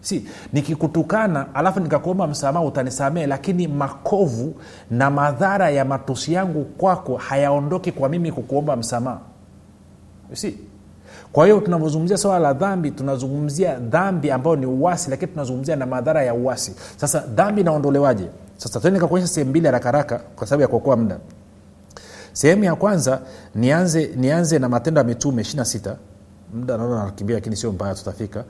Si 0.00 0.24
nikikutukana 0.52 1.54
alafu 1.54 1.80
nikakuomba 1.80 2.26
msamaha 2.26 2.64
utanisamehe 2.64 3.26
lakini 3.26 3.68
makovu 3.68 4.54
na 4.90 5.10
madhara 5.10 5.70
ya 5.70 5.84
matusi 5.84 6.32
yangu 6.32 6.64
kwako 6.64 7.16
hayaondoki 7.16 7.92
kwa 7.92 8.08
mimi 8.08 8.32
kukuomba 8.32 8.76
msamaha. 8.76 9.18
Si. 10.32 10.58
Kwa 11.32 11.44
hiyo 11.44 11.60
tunavyozungumzia 11.60 12.16
swala 12.16 12.38
la 12.38 12.52
dhambi 12.52 12.90
tunazungumzia 12.90 13.78
dhambi 13.78 14.30
ambayo 14.30 14.56
ni 14.56 14.66
uwasi 14.66 15.10
lakini 15.10 15.30
tunazungumzia 15.32 15.76
na 15.76 15.86
madhara 15.86 16.22
ya 16.22 16.34
uwasi 16.34 16.74
sasa 16.96 17.20
dhambi 17.20 17.60
inaondolewaje? 17.60 18.24
Sasa 18.56 18.80
tende 18.80 18.98
nikakuonyesha 18.98 19.32
sehemu 19.34 19.50
mbili 19.50 19.66
haraka 19.66 19.84
haraka 19.84 20.18
kwa 20.36 20.46
sababu 20.46 20.62
ya 20.62 20.68
kuokoa 20.68 20.96
muda 20.96 21.18
sehemu 22.38 22.64
ya 22.64 22.74
kwanza 22.74 23.20
nianze 23.54 24.10
nianze 24.16 24.58
na 24.58 24.68
matendo 24.68 25.00
ya 25.00 25.06
mitume 25.06 25.42
26 25.42 25.94
mda 26.54 26.76
naona 26.76 27.04
nakimbia 27.04 27.36
lakini 27.36 27.56
sio 27.56 27.72
mbaya 27.72 27.94
tutafika. 27.94 28.44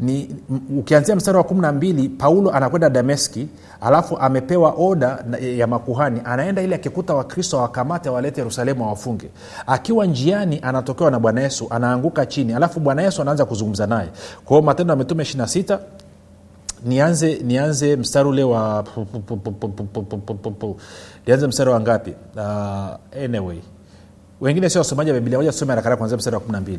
Ni 0.00 0.36
ukianzia 0.78 1.16
mstari 1.16 1.36
wa 1.38 1.44
kumi 1.44 1.60
na 1.60 1.72
mbili 1.72 2.08
paulo 2.08 2.50
anakwenda 2.50 2.90
dameski 2.90 3.48
alafu 3.80 4.16
amepewa 4.18 4.74
oda 4.78 5.24
ya 5.40 5.66
makuhani. 5.66 6.20
Anaenda 6.24 6.62
ili 6.62 6.74
akikuta 6.74 7.14
wakristo 7.14 7.58
awakamate 7.58 8.08
awalete 8.08 8.40
yerusalemu 8.40 8.84
awafunge 8.84 9.30
akiwa 9.66 10.06
njiani 10.06 10.58
anatokewa 10.62 11.10
na 11.10 11.18
bwana 11.20 11.40
yesu 11.40 11.66
anaanguka 11.70 12.26
chini. 12.26 12.52
Alafu 12.52 12.80
bwana 12.80 13.02
yesu 13.02 13.22
anaanza 13.22 13.44
kuzungumza 13.44 13.86
naye. 13.86 14.08
Kwa 14.44 14.56
hiyo 14.56 14.62
matendo 14.66 14.92
ya 14.92 14.96
mitume 14.96 15.22
26 15.24 15.78
nianze 16.84 17.38
nianze 17.44 17.96
mstari 17.96 18.28
ule 18.28 18.44
wa 18.44 18.84
nianze 21.26 21.46
mstari 21.46 21.70
wa 21.70 21.80
ngapi 21.80 22.14
uh, 22.36 23.22
anyway 23.24 23.58
wengine 24.42 24.70
sio 24.70 24.80
wasomaji 24.80 25.10
wa 25.10 25.16
biblia 25.20 25.38
moja 25.38 25.52
tusome 25.52 25.70
harakara 25.70 25.96
kwanzia 25.96 26.18
mstari 26.18 26.36
wa 26.36 26.42
12 26.42 26.78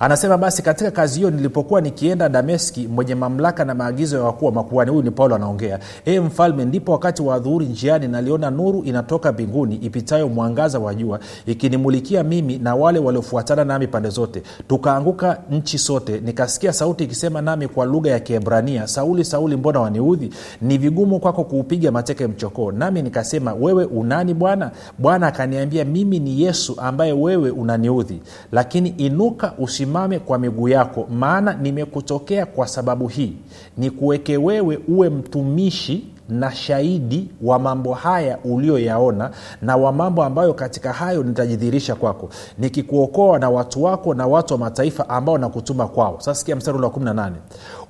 anasema 0.00 0.38
basi 0.38 0.62
katika 0.62 0.90
kazi 0.90 1.16
hiyo 1.18 1.30
nilipokuwa 1.30 1.80
nikienda 1.80 2.28
dameski 2.28 2.88
mwenye 2.88 3.14
mamlaka 3.14 3.64
na 3.64 3.74
maagizo 3.74 4.16
ya 4.16 4.22
wakuu 4.22 4.46
wa 4.46 4.52
makuani 4.52 4.90
huyu 4.90 5.02
ni 5.02 5.10
paulo 5.10 5.34
anaongea 5.34 5.78
ee 6.06 6.20
mfalme 6.20 6.64
ndipo 6.64 6.92
wakati 6.92 7.22
wa 7.22 7.38
dhuhuri 7.38 7.66
njiani 7.66 8.08
naliona 8.08 8.50
nuru 8.50 8.82
inatoka 8.82 9.32
mbinguni 9.32 9.74
ipitayo 9.74 10.28
mwangaza 10.28 10.78
wa 10.78 10.94
jua 10.94 11.20
ikinimulikia 11.46 12.22
mimi 12.22 12.58
na 12.58 12.74
wale 12.74 12.98
waliofuatana 12.98 13.64
nami 13.64 13.86
pande 13.86 14.08
zote. 14.08 14.42
Tukaanguka 14.68 15.38
nchi 15.50 15.78
sote 15.78 16.20
nikasikia 16.20 16.72
sauti 16.72 17.04
ikisema 17.04 17.42
nami 17.42 17.68
kwa 17.68 17.86
lugha 17.86 18.10
ya 18.10 18.20
kiebrania 18.20 18.86
sauli 18.86 19.24
sauli 19.24 19.56
mbona 19.56 19.80
waniudhi? 19.80 20.30
Ni 20.62 20.78
vigumu 20.78 21.20
kwako 21.20 21.44
kuupiga 21.44 21.90
mateke 21.92 22.26
mchokoo 22.26 22.72
nami 22.72 23.02
nikasema 23.02 23.54
wewe 23.54 23.84
unani 23.84 24.34
bwana 24.34 24.70
bwana 24.98 25.26
akaniambia 25.26 25.84
mimi 25.84 26.18
ni 26.18 26.42
yesu 26.42 26.74
ambaye 26.96 27.12
wewe 27.12 27.50
unaniudhi. 27.50 28.20
Lakini 28.52 28.88
inuka 28.88 29.52
usimame 29.58 30.18
kwa 30.18 30.38
miguu 30.38 30.68
yako 30.68 31.06
maana 31.10 31.52
nimekutokea 31.54 32.46
kwa 32.46 32.66
sababu 32.68 33.08
hii. 33.08 33.32
Nikuweke 33.78 34.36
wewe 34.36 34.78
uwe 34.88 35.10
mtumishi 35.10 36.04
na 36.28 36.52
shahidi 36.54 37.28
wa 37.42 37.58
mambo 37.58 37.94
haya 37.94 38.38
ulioyaona 38.44 39.30
na 39.62 39.76
wa 39.76 39.92
mambo 39.92 40.24
ambayo 40.24 40.54
katika 40.54 40.92
hayo 40.92 41.22
nitajidhihirisha 41.22 41.94
kwako. 41.94 42.28
Nikikuokoa 42.58 43.38
na 43.38 43.50
watu 43.50 43.82
wako 43.82 44.14
na 44.14 44.26
watu 44.26 44.54
wa 44.54 44.58
mataifa 44.60 45.08
ambao 45.08 45.38
nakutuma 45.38 45.86
kwao. 45.88 46.16
Sasa 46.18 46.34
sikia 46.34 46.56
mstari 46.56 46.78
wa 46.78 46.88
18 46.88 47.30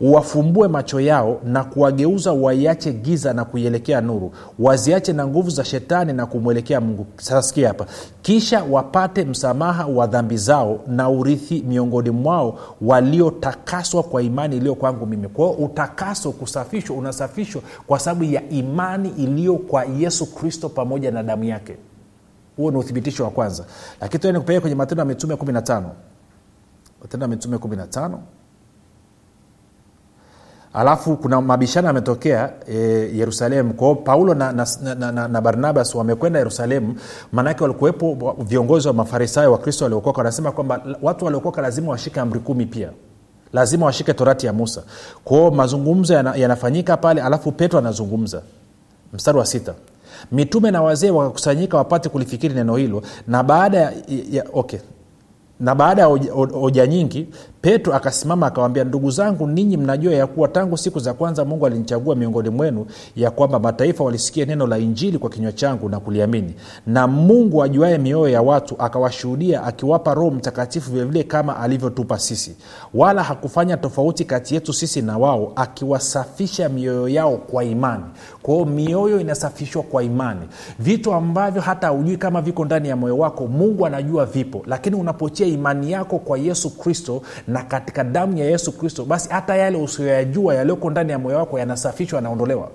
uwafumbue 0.00 0.68
macho 0.68 1.00
yao 1.00 1.40
na 1.44 1.64
kuwageuza 1.64 2.32
waiache 2.32 2.92
giza 2.92 3.32
na 3.32 3.44
kuielekea 3.44 4.00
nuru. 4.00 4.32
Waziache 4.58 5.12
na 5.12 5.26
nguvu 5.26 5.50
za 5.50 5.64
shetani 5.64 6.12
na 6.12 6.26
kumwelekea 6.26 6.80
mungu. 6.80 7.06
Sasa 7.16 7.42
sikia 7.42 7.68
hapa. 7.68 7.86
Kisha 8.22 8.64
wapate 8.70 9.24
msamaha 9.24 9.86
wa 9.86 10.06
dhambi 10.06 10.36
zao 10.36 10.78
na 10.86 11.08
urithi 11.10 11.64
miongoni 11.68 12.10
mwao 12.10 12.58
waliotakaswa 12.80 14.02
kwa 14.02 14.22
imani 14.22 14.56
iliyo 14.56 14.74
kwangu 14.74 15.06
mimi. 15.06 15.28
Kwao 15.28 15.50
utakaso 15.50 16.32
kusafishwa 16.32 16.96
unasafishwa 16.96 17.62
kwa 17.86 17.98
sababu 17.98 18.24
ya 18.34 18.48
imani 18.48 19.08
iliyo 19.08 19.54
kwa 19.56 19.84
yesu 19.84 20.34
kristo 20.34 20.68
pamoja 20.68 21.10
na 21.10 21.22
damu 21.22 21.44
yake. 21.44 21.76
Huo 22.56 22.70
ni 22.70 22.76
uthibitisho 22.76 23.24
wa 23.24 23.30
kwanza. 23.30 23.64
Lakini 24.00 24.20
tuende 24.20 24.40
kupeleka 24.40 24.60
kwenye 24.60 24.76
matendo 24.76 25.00
ya 25.00 25.04
mitume 25.06 25.34
15 25.34 25.82
matendo 27.02 27.24
ya 27.24 27.28
mitume 27.28 27.56
15 27.56 28.18
alafu 30.76 31.16
kuna 31.16 31.40
mabishano 31.40 31.86
yametokea 31.86 32.52
e, 32.68 32.74
yerusalemu. 33.14 33.74
Kwao 33.74 33.94
paulo 33.94 34.34
na, 34.34 34.52
na, 34.52 34.66
na, 34.94 35.12
na, 35.12 35.28
na 35.28 35.40
barnabas 35.40 35.94
wamekwenda 35.94 36.38
yerusalemu. 36.38 36.94
Maanake 37.32 37.62
walikuwepo 37.62 38.36
viongozi 38.38 38.88
wa 38.88 38.94
mafarisayo 38.94 39.52
wa 39.52 39.58
kristo 39.58 39.84
waliokoka. 39.84 40.18
Wanasema 40.18 40.52
kwamba 40.52 40.80
watu 41.02 41.24
waliokoka 41.24 41.62
lazima 41.62 41.90
washike 41.90 42.20
amri 42.20 42.40
kumi 42.40 42.66
pia 42.66 42.90
lazima 43.56 43.86
washike 43.86 44.14
torati 44.14 44.46
ya 44.46 44.52
musa. 44.52 44.82
Kwao 45.24 45.50
mazungumzo 45.50 46.14
yana, 46.14 46.34
yanafanyika 46.36 46.96
pale 46.96 47.22
alafu 47.22 47.52
petro 47.52 47.78
anazungumza. 47.78 48.42
Mstari 49.12 49.38
wa 49.38 49.46
sita. 49.46 49.74
Mitume 50.32 50.70
na 50.70 50.82
wazee 50.82 51.10
wakakusanyika 51.10 51.76
wapate 51.76 52.08
kulifikiri 52.08 52.54
neno 52.54 52.76
hilo 52.76 53.02
na 53.26 53.42
baada 53.42 53.78
ya, 53.78 53.92
ya 54.30 54.44
okay. 54.52 54.78
Na 55.60 55.74
baada 55.74 56.02
ya 56.02 56.08
hoja 56.52 56.86
nyingi 56.86 57.26
petro 57.66 57.94
akasimama 57.94 58.46
akawambia 58.46 58.84
ndugu 58.84 59.10
zangu 59.10 59.46
ninyi 59.46 59.76
mnajua 59.76 60.14
ya 60.14 60.26
kuwa 60.26 60.48
tangu 60.48 60.76
siku 60.78 61.00
za 61.00 61.14
kwanza 61.14 61.44
mungu 61.44 61.66
alinichagua 61.66 62.14
miongoni 62.14 62.50
mwenu 62.50 62.86
ya 63.16 63.30
kwamba 63.30 63.58
mataifa 63.58 64.04
walisikia 64.04 64.44
neno 64.46 64.66
la 64.66 64.78
injili 64.78 65.18
kwa 65.18 65.30
kinywa 65.30 65.52
changu 65.52 65.88
na 65.88 66.00
kuliamini. 66.00 66.54
Na 66.86 67.06
mungu 67.06 67.62
ajuaye 67.62 67.98
mioyo 67.98 68.28
ya 68.28 68.42
watu 68.42 68.74
akawashuhudia 68.78 69.62
akiwapa 69.62 70.14
roho 70.14 70.30
mtakatifu 70.30 70.90
vilevile 70.90 71.22
kama 71.22 71.56
alivyotupa 71.60 72.18
sisi. 72.18 72.56
Wala 72.94 73.22
hakufanya 73.22 73.76
tofauti 73.76 74.24
kati 74.24 74.54
yetu 74.54 74.72
sisi 74.72 75.02
na 75.02 75.18
wao 75.18 75.52
akiwasafisha 75.56 76.68
mioyo 76.68 77.08
yao 77.08 77.36
kwa 77.36 77.64
imani. 77.64 78.04
Kwao 78.42 78.64
mioyo 78.64 79.20
inasafishwa 79.20 79.82
kwa 79.82 80.02
imani. 80.02 80.40
Vitu 80.78 81.12
ambavyo 81.12 81.62
hata 81.62 81.86
haujui 81.86 82.16
kama 82.16 82.40
viko 82.42 82.64
ndani 82.64 82.88
ya 82.88 82.96
moyo 82.96 83.18
wako 83.18 83.46
mungu 83.46 83.86
anajua 83.86 84.26
vipo. 84.26 84.62
Lakini 84.66 84.96
unapotia 84.96 85.46
imani 85.46 85.92
yako 85.92 86.18
kwa 86.18 86.38
yesu 86.38 86.70
kristo 86.78 87.22
katika 87.62 88.04
damu 88.04 88.38
ya 88.38 88.44
yesu 88.44 88.72
kristo 88.78 89.04
basi 89.04 89.28
hata 89.30 89.56
yale 89.56 89.78
usiyoyajua 89.78 90.54
yaliyoko 90.54 90.90
ndani 90.90 91.12
ya 91.12 91.18
moyo 91.18 91.38
wako 91.38 91.58
yanasafishwa 91.58 92.16
yanaondolewa 92.16 92.70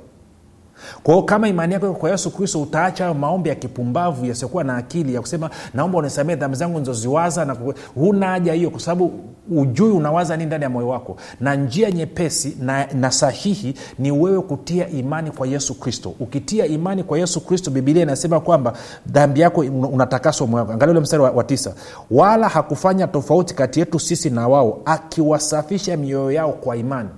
kwa 1.04 1.14
hiyo 1.14 1.26
kama 1.26 1.48
imani 1.48 1.74
yako 1.74 1.94
kwa 1.94 2.10
yesu 2.12 2.32
kristo 2.32 2.62
utaacha 2.62 3.04
hayo 3.04 3.14
maombi 3.14 3.50
ya 3.50 3.56
kipumbavu 3.56 4.26
yasiokuwa 4.26 4.64
na 4.64 4.78
akili 4.78 5.14
ya 5.14 5.22
kusema 5.22 5.50
naomba 5.74 5.98
unisamee 5.98 6.36
dhambi 6.36 6.58
zangu 6.58 6.80
nizoziwaza 6.80 7.46
na 7.46 7.58
huna 7.96 8.28
haja 8.28 8.54
hiyo 8.54 8.70
kwa 8.70 8.80
sababu 8.80 9.12
ujui 9.52 9.92
unawaza 9.92 10.38
nini 10.38 10.48
ndani 10.48 10.64
ya 10.64 10.70
moyo 10.70 10.88
wako. 10.88 11.18
Na 11.40 11.56
njia 11.56 11.92
nyepesi 11.92 12.58
na, 12.62 12.86
na 12.94 13.12
sahihi 13.12 13.76
ni 14.00 14.12
wewe 14.12 14.42
kutia 14.42 14.90
imani 14.90 15.32
kwa 15.32 15.48
yesu 15.48 15.80
kristo. 15.80 16.14
Ukitia 16.20 16.66
imani 16.66 17.04
kwa 17.04 17.20
yesu 17.20 17.42
kristo 17.42 17.72
bibilia 17.72 18.04
inasema 18.04 18.40
kwamba 18.40 18.74
dhambi 19.08 19.40
yako 19.40 19.62
unatakaswa 19.92 20.48
moyo 20.48 20.62
wako. 20.64 20.74
Angalia 20.74 20.92
ule 20.92 21.00
mstari 21.00 21.24
wa, 21.24 21.32
wa 21.32 21.44
tisa. 21.44 21.74
Wala 22.12 22.48
hakufanya 22.48 23.08
tofauti 23.08 23.56
kati 23.56 23.80
yetu 23.80 24.00
sisi 24.00 24.30
na 24.30 24.48
wao 24.48 24.82
akiwasafisha 24.86 25.98
mioyo 25.98 26.32
yao 26.32 26.52
kwa 26.52 26.78
imani 26.78 27.10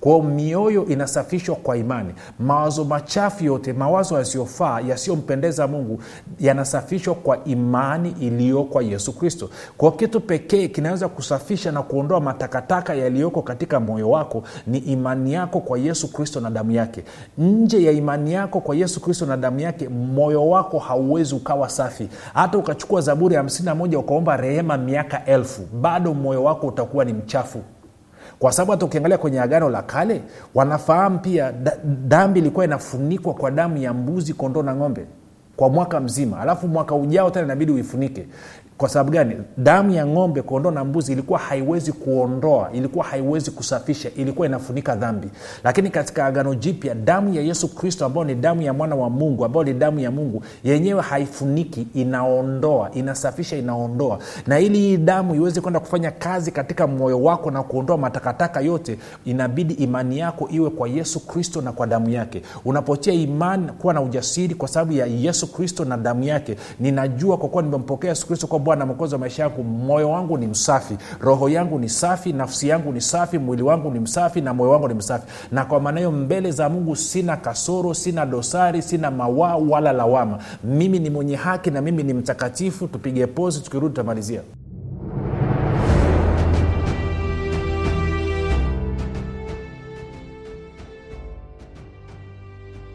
kwao 0.00 0.22
mioyo 0.22 0.86
inasafishwa 0.86 1.56
kwa 1.56 1.76
imani. 1.76 2.14
Mawazo 2.38 2.84
machafu 2.84 3.44
yote 3.44 3.72
mawazo 3.72 4.18
yasiyofaa 4.18 4.80
yasiyompendeza 4.80 5.66
mungu 5.66 6.00
yanasafishwa 6.40 7.14
kwa 7.14 7.44
imani 7.44 8.14
iliyo 8.20 8.64
kwa 8.64 8.82
yesu 8.82 9.12
kristo. 9.12 9.50
Kwao 9.76 9.92
kitu 9.92 10.20
pekee 10.20 10.68
kinaweza 10.68 11.08
kusafisha 11.08 11.72
na 11.72 11.82
kuondoa 11.82 12.20
matakataka 12.20 12.94
yaliyoko 12.94 13.42
katika 13.42 13.80
moyo 13.80 14.10
wako 14.10 14.42
ni 14.66 14.78
imani 14.78 15.32
yako 15.32 15.60
kwa 15.60 15.78
yesu 15.78 16.12
kristo 16.12 16.40
na 16.40 16.50
damu 16.50 16.70
yake. 16.72 17.04
Nje 17.38 17.82
ya 17.84 17.92
imani 17.92 18.32
yako 18.32 18.60
kwa 18.60 18.76
yesu 18.76 19.00
kristo 19.00 19.26
na 19.26 19.36
damu 19.36 19.60
yake 19.60 19.88
moyo 19.88 20.48
wako 20.48 20.78
hauwezi 20.78 21.34
ukawa 21.34 21.68
safi. 21.68 22.08
Hata 22.34 22.58
ukachukua 22.58 23.00
zaburi 23.00 23.34
ya 23.34 23.42
51 23.42 23.96
ukaomba 23.96 24.36
rehema 24.36 24.76
miaka 24.78 25.24
elfu 25.24 25.62
bado 25.80 26.14
moyo 26.14 26.44
wako 26.44 26.66
utakuwa 26.66 27.04
ni 27.04 27.12
mchafu 27.12 27.58
kwa 28.38 28.52
sababu 28.52 28.70
hata 28.72 28.86
ukiangalia 28.86 29.18
kwenye 29.18 29.40
agano 29.40 29.70
la 29.70 29.82
kale 29.82 30.22
wanafahamu 30.54 31.18
pia 31.18 31.52
dhambi 31.84 32.40
ilikuwa 32.40 32.64
inafunikwa 32.64 33.34
kwa 33.34 33.50
damu 33.50 33.76
ya 33.76 33.94
mbuzi 33.94 34.34
kondoo 34.34 34.62
na 34.62 34.74
ng'ombe 34.74 35.06
kwa 35.56 35.68
mwaka 35.68 36.00
mzima. 36.00 36.40
Alafu 36.40 36.68
mwaka 36.68 36.94
ujao 36.94 37.30
tena 37.30 37.44
inabidi 37.44 37.72
uifunike 37.72 38.26
kwa 38.78 38.88
sababu 38.88 39.10
gani? 39.10 39.34
Damu 39.56 39.90
ya 39.90 40.06
ng'ombe 40.06 40.42
kondoo 40.42 40.70
na 40.70 40.84
mbuzi 40.84 41.12
ilikuwa 41.12 41.38
haiwezi 41.38 41.92
kuondoa 41.92 42.70
ilikuwa 42.72 43.04
haiwezi 43.04 43.50
kusafisha 43.50 44.10
ilikuwa 44.16 44.46
inafunika 44.46 44.96
dhambi. 44.96 45.28
Lakini 45.64 45.90
katika 45.90 46.26
agano 46.26 46.54
jipya 46.54 46.94
damu 46.94 47.34
ya 47.34 47.42
yesu 47.42 47.68
kristo 47.74 48.06
ambayo 48.06 48.24
ni 48.26 48.34
damu 48.34 48.62
ya 48.62 48.72
mwana 48.72 48.94
wa 48.94 49.10
mungu 49.10 49.44
ambayo 49.44 49.64
ni 49.64 49.74
damu 49.74 49.98
ya 50.00 50.10
mungu 50.10 50.42
yenyewe 50.64 51.02
haifuniki 51.02 51.86
inaondoa 51.94 52.90
inasafisha 52.94 53.56
inaondoa. 53.56 54.18
Na 54.46 54.60
ili 54.60 54.78
hii 54.78 54.96
damu 54.96 55.34
iweze 55.34 55.60
kwenda 55.60 55.80
kufanya 55.80 56.10
kazi 56.10 56.50
katika 56.50 56.86
moyo 56.86 57.22
wako 57.22 57.50
na 57.50 57.62
kuondoa 57.62 57.96
matakataka 57.98 58.60
yote 58.60 58.98
inabidi 59.24 59.74
imani 59.74 60.18
yako 60.18 60.48
iwe 60.52 60.70
kwa 60.70 60.88
yesu 60.88 61.26
kristo 61.26 61.60
na 61.60 61.72
kwa 61.72 61.86
damu 61.86 62.10
yake. 62.10 62.42
Unapotia 62.64 63.12
imani 63.12 63.66
kuwa 63.78 63.94
na 63.94 64.00
ujasiri 64.02 64.54
kwa 64.54 64.68
sababu 64.68 64.92
ya 64.92 65.06
yesu 65.06 65.52
kristo 65.52 65.84
na 65.84 65.96
damu 65.96 66.22
yake 66.24 66.56
ninajua 66.80 67.36
kwa 67.36 67.48
kuwa 67.48 67.62
nimempokea 67.62 68.10
yesu 68.10 68.26
kristo 68.26 68.46
kwa 68.46 68.58
bwana 68.68 68.86
mwokozi 68.86 69.14
wa 69.14 69.18
maisha 69.20 69.42
yangu 69.42 69.64
moyo 69.64 70.10
wangu 70.10 70.38
ni 70.38 70.46
msafi 70.46 70.96
roho 71.20 71.48
yangu 71.48 71.78
ni 71.78 71.88
safi 71.88 72.32
nafsi 72.32 72.68
yangu 72.68 72.92
ni 72.92 73.00
safi 73.00 73.38
mwili 73.38 73.62
wangu 73.62 73.90
ni 73.90 74.00
msafi 74.00 74.40
na 74.40 74.54
moyo 74.54 74.70
wangu 74.70 74.88
ni 74.88 74.94
msafi. 74.94 75.26
Na 75.52 75.64
kwa 75.64 75.80
maana 75.80 75.98
hiyo 76.00 76.12
mbele 76.12 76.50
za 76.50 76.68
mungu 76.68 76.96
sina 76.96 77.36
kasoro 77.36 77.94
sina 77.94 78.26
dosari 78.26 78.82
sina 78.82 79.10
mawaa 79.10 79.56
wala 79.56 79.92
lawama. 79.92 80.38
Mimi 80.64 80.98
ni 80.98 81.10
mwenye 81.10 81.36
haki 81.36 81.70
na 81.70 81.82
mimi 81.82 82.02
ni 82.02 82.12
mtakatifu. 82.14 82.86
Tupige 82.88 83.26
pozi 83.26 83.60
tukirudi 83.60 83.94
tutamalizia 83.94 84.40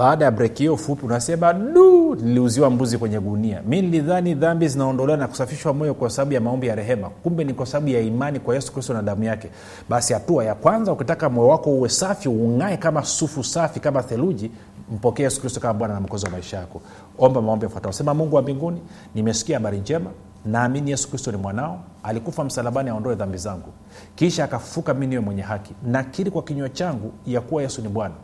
baada 0.00 0.24
ya 0.24 0.30
breki 0.30 0.62
hiyo 0.62 0.76
fupi 0.76 1.06
unasema 1.06 1.52
du 1.52 2.14
niliuziwa 2.14 2.70
mbuzi 2.70 2.98
kwenye 2.98 3.20
gunia. 3.20 3.62
Mi 3.66 3.82
nilidhani 3.82 4.34
dhambi 4.34 4.68
zinaondolewa 4.68 5.18
na 5.18 5.28
kusafishwa 5.28 5.74
moyo 5.74 5.94
kwa 5.94 6.10
sababu 6.10 6.32
ya 6.32 6.40
maombi 6.40 6.66
ya 6.66 6.74
rehema. 6.74 7.10
Kumbe 7.10 7.44
ni 7.44 7.54
kwa 7.54 7.66
sababu 7.66 7.88
ya 7.88 8.00
imani 8.00 8.40
kwa 8.40 8.54
yesu 8.54 8.72
kristo 8.72 8.94
na 8.94 9.02
damu 9.02 9.24
yake. 9.24 9.50
Basi 9.88 10.12
hatua 10.12 10.44
ya 10.44 10.54
kwanza 10.54 10.92
ukitaka 10.92 11.30
moyo 11.30 11.48
wako 11.48 11.70
uwe 11.70 11.88
safi 11.88 12.28
ung'ae 12.28 12.76
kama 12.76 13.04
sufu 13.04 13.44
safi 13.44 13.80
kama 13.80 14.02
theluji 14.02 14.50
mpokee 14.92 15.22
yesu 15.22 15.40
kristo 15.40 15.60
kama 15.60 15.74
bwana 15.74 15.94
na 15.94 16.00
mkozi 16.00 16.24
wa 16.24 16.30
maisha 16.32 16.56
yako. 16.56 16.80
Omba 17.18 17.42
maombi 17.42 17.64
yafuatao 17.64 17.92
sema 17.92 18.14
mungu 18.14 18.36
wa 18.36 18.42
mbinguni 18.42 18.80
nimesikia 19.14 19.56
habari 19.56 19.78
njema 19.78 20.10
naamini 20.46 20.90
yesu 20.90 21.08
kristo 21.08 21.30
ni 21.32 21.36
mwanao 21.38 21.80
alikufa 22.02 22.44
msalabani 22.44 22.90
aondoe 22.90 23.14
dhambi 23.14 23.38
zangu. 23.38 23.68
Kisha 24.14 24.44
akafufuka 24.44 24.94
mi 24.94 25.06
niwe 25.06 25.20
mwenye 25.22 25.42
haki. 25.42 25.74
Nakiri 25.86 26.30
kwa 26.30 26.42
kinywa 26.42 26.68
changu 26.68 27.12
ya 27.26 27.40
kuwa 27.40 27.62
yesu 27.62 27.82
ni 27.82 27.88
bwana 27.88 28.14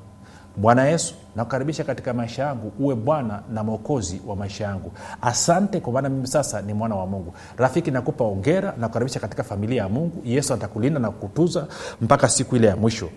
bwana 0.56 0.84
yesu 0.84 1.14
nakukaribisha 1.36 1.84
katika 1.84 2.14
maisha 2.14 2.42
yangu 2.42 2.72
uwe 2.78 2.94
bwana 2.94 3.42
na 3.52 3.64
mwokozi 3.64 4.20
wa 4.26 4.36
maisha 4.36 4.64
yangu. 4.64 4.92
Asante 5.22 5.80
kwa 5.80 5.92
maana 5.92 6.08
mimi 6.08 6.26
sasa 6.26 6.62
ni 6.62 6.74
mwana 6.74 6.94
wa 6.94 7.06
mungu. 7.06 7.34
Rafiki 7.56 7.90
nakupa 7.90 8.24
ongera 8.24 8.74
nakukaribisha 8.80 9.20
katika 9.20 9.42
familia 9.44 9.82
ya 9.82 9.88
mungu. 9.88 10.22
Yesu 10.24 10.54
atakulinda 10.54 11.00
na 11.00 11.10
kukutuza 11.10 11.66
mpaka 12.00 12.28
siku 12.28 12.56
ile 12.56 12.66
ya 12.66 12.76
mwisho. 12.76 13.08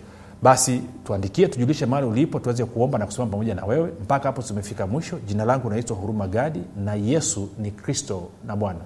Basi 0.42 0.82
tuandikie 1.04 1.48
tujulishe 1.48 1.86
mahali 1.86 2.06
ulipo 2.08 2.40
tuweze 2.40 2.64
kuomba 2.64 2.98
na 2.98 3.06
kusimama 3.06 3.30
pamoja 3.30 3.54
na 3.54 3.64
wewe. 3.64 3.90
Mpaka 4.02 4.28
hapo 4.28 4.42
tumefika 4.42 4.86
mwisho. 4.86 5.18
Jina 5.26 5.44
langu 5.44 5.70
naitwa 5.70 5.96
huruma 5.96 6.28
gadi 6.28 6.62
na 6.76 6.94
yesu 6.94 7.48
ni 7.58 7.70
kristo 7.70 8.28
na 8.46 8.56
bwana 8.56 8.78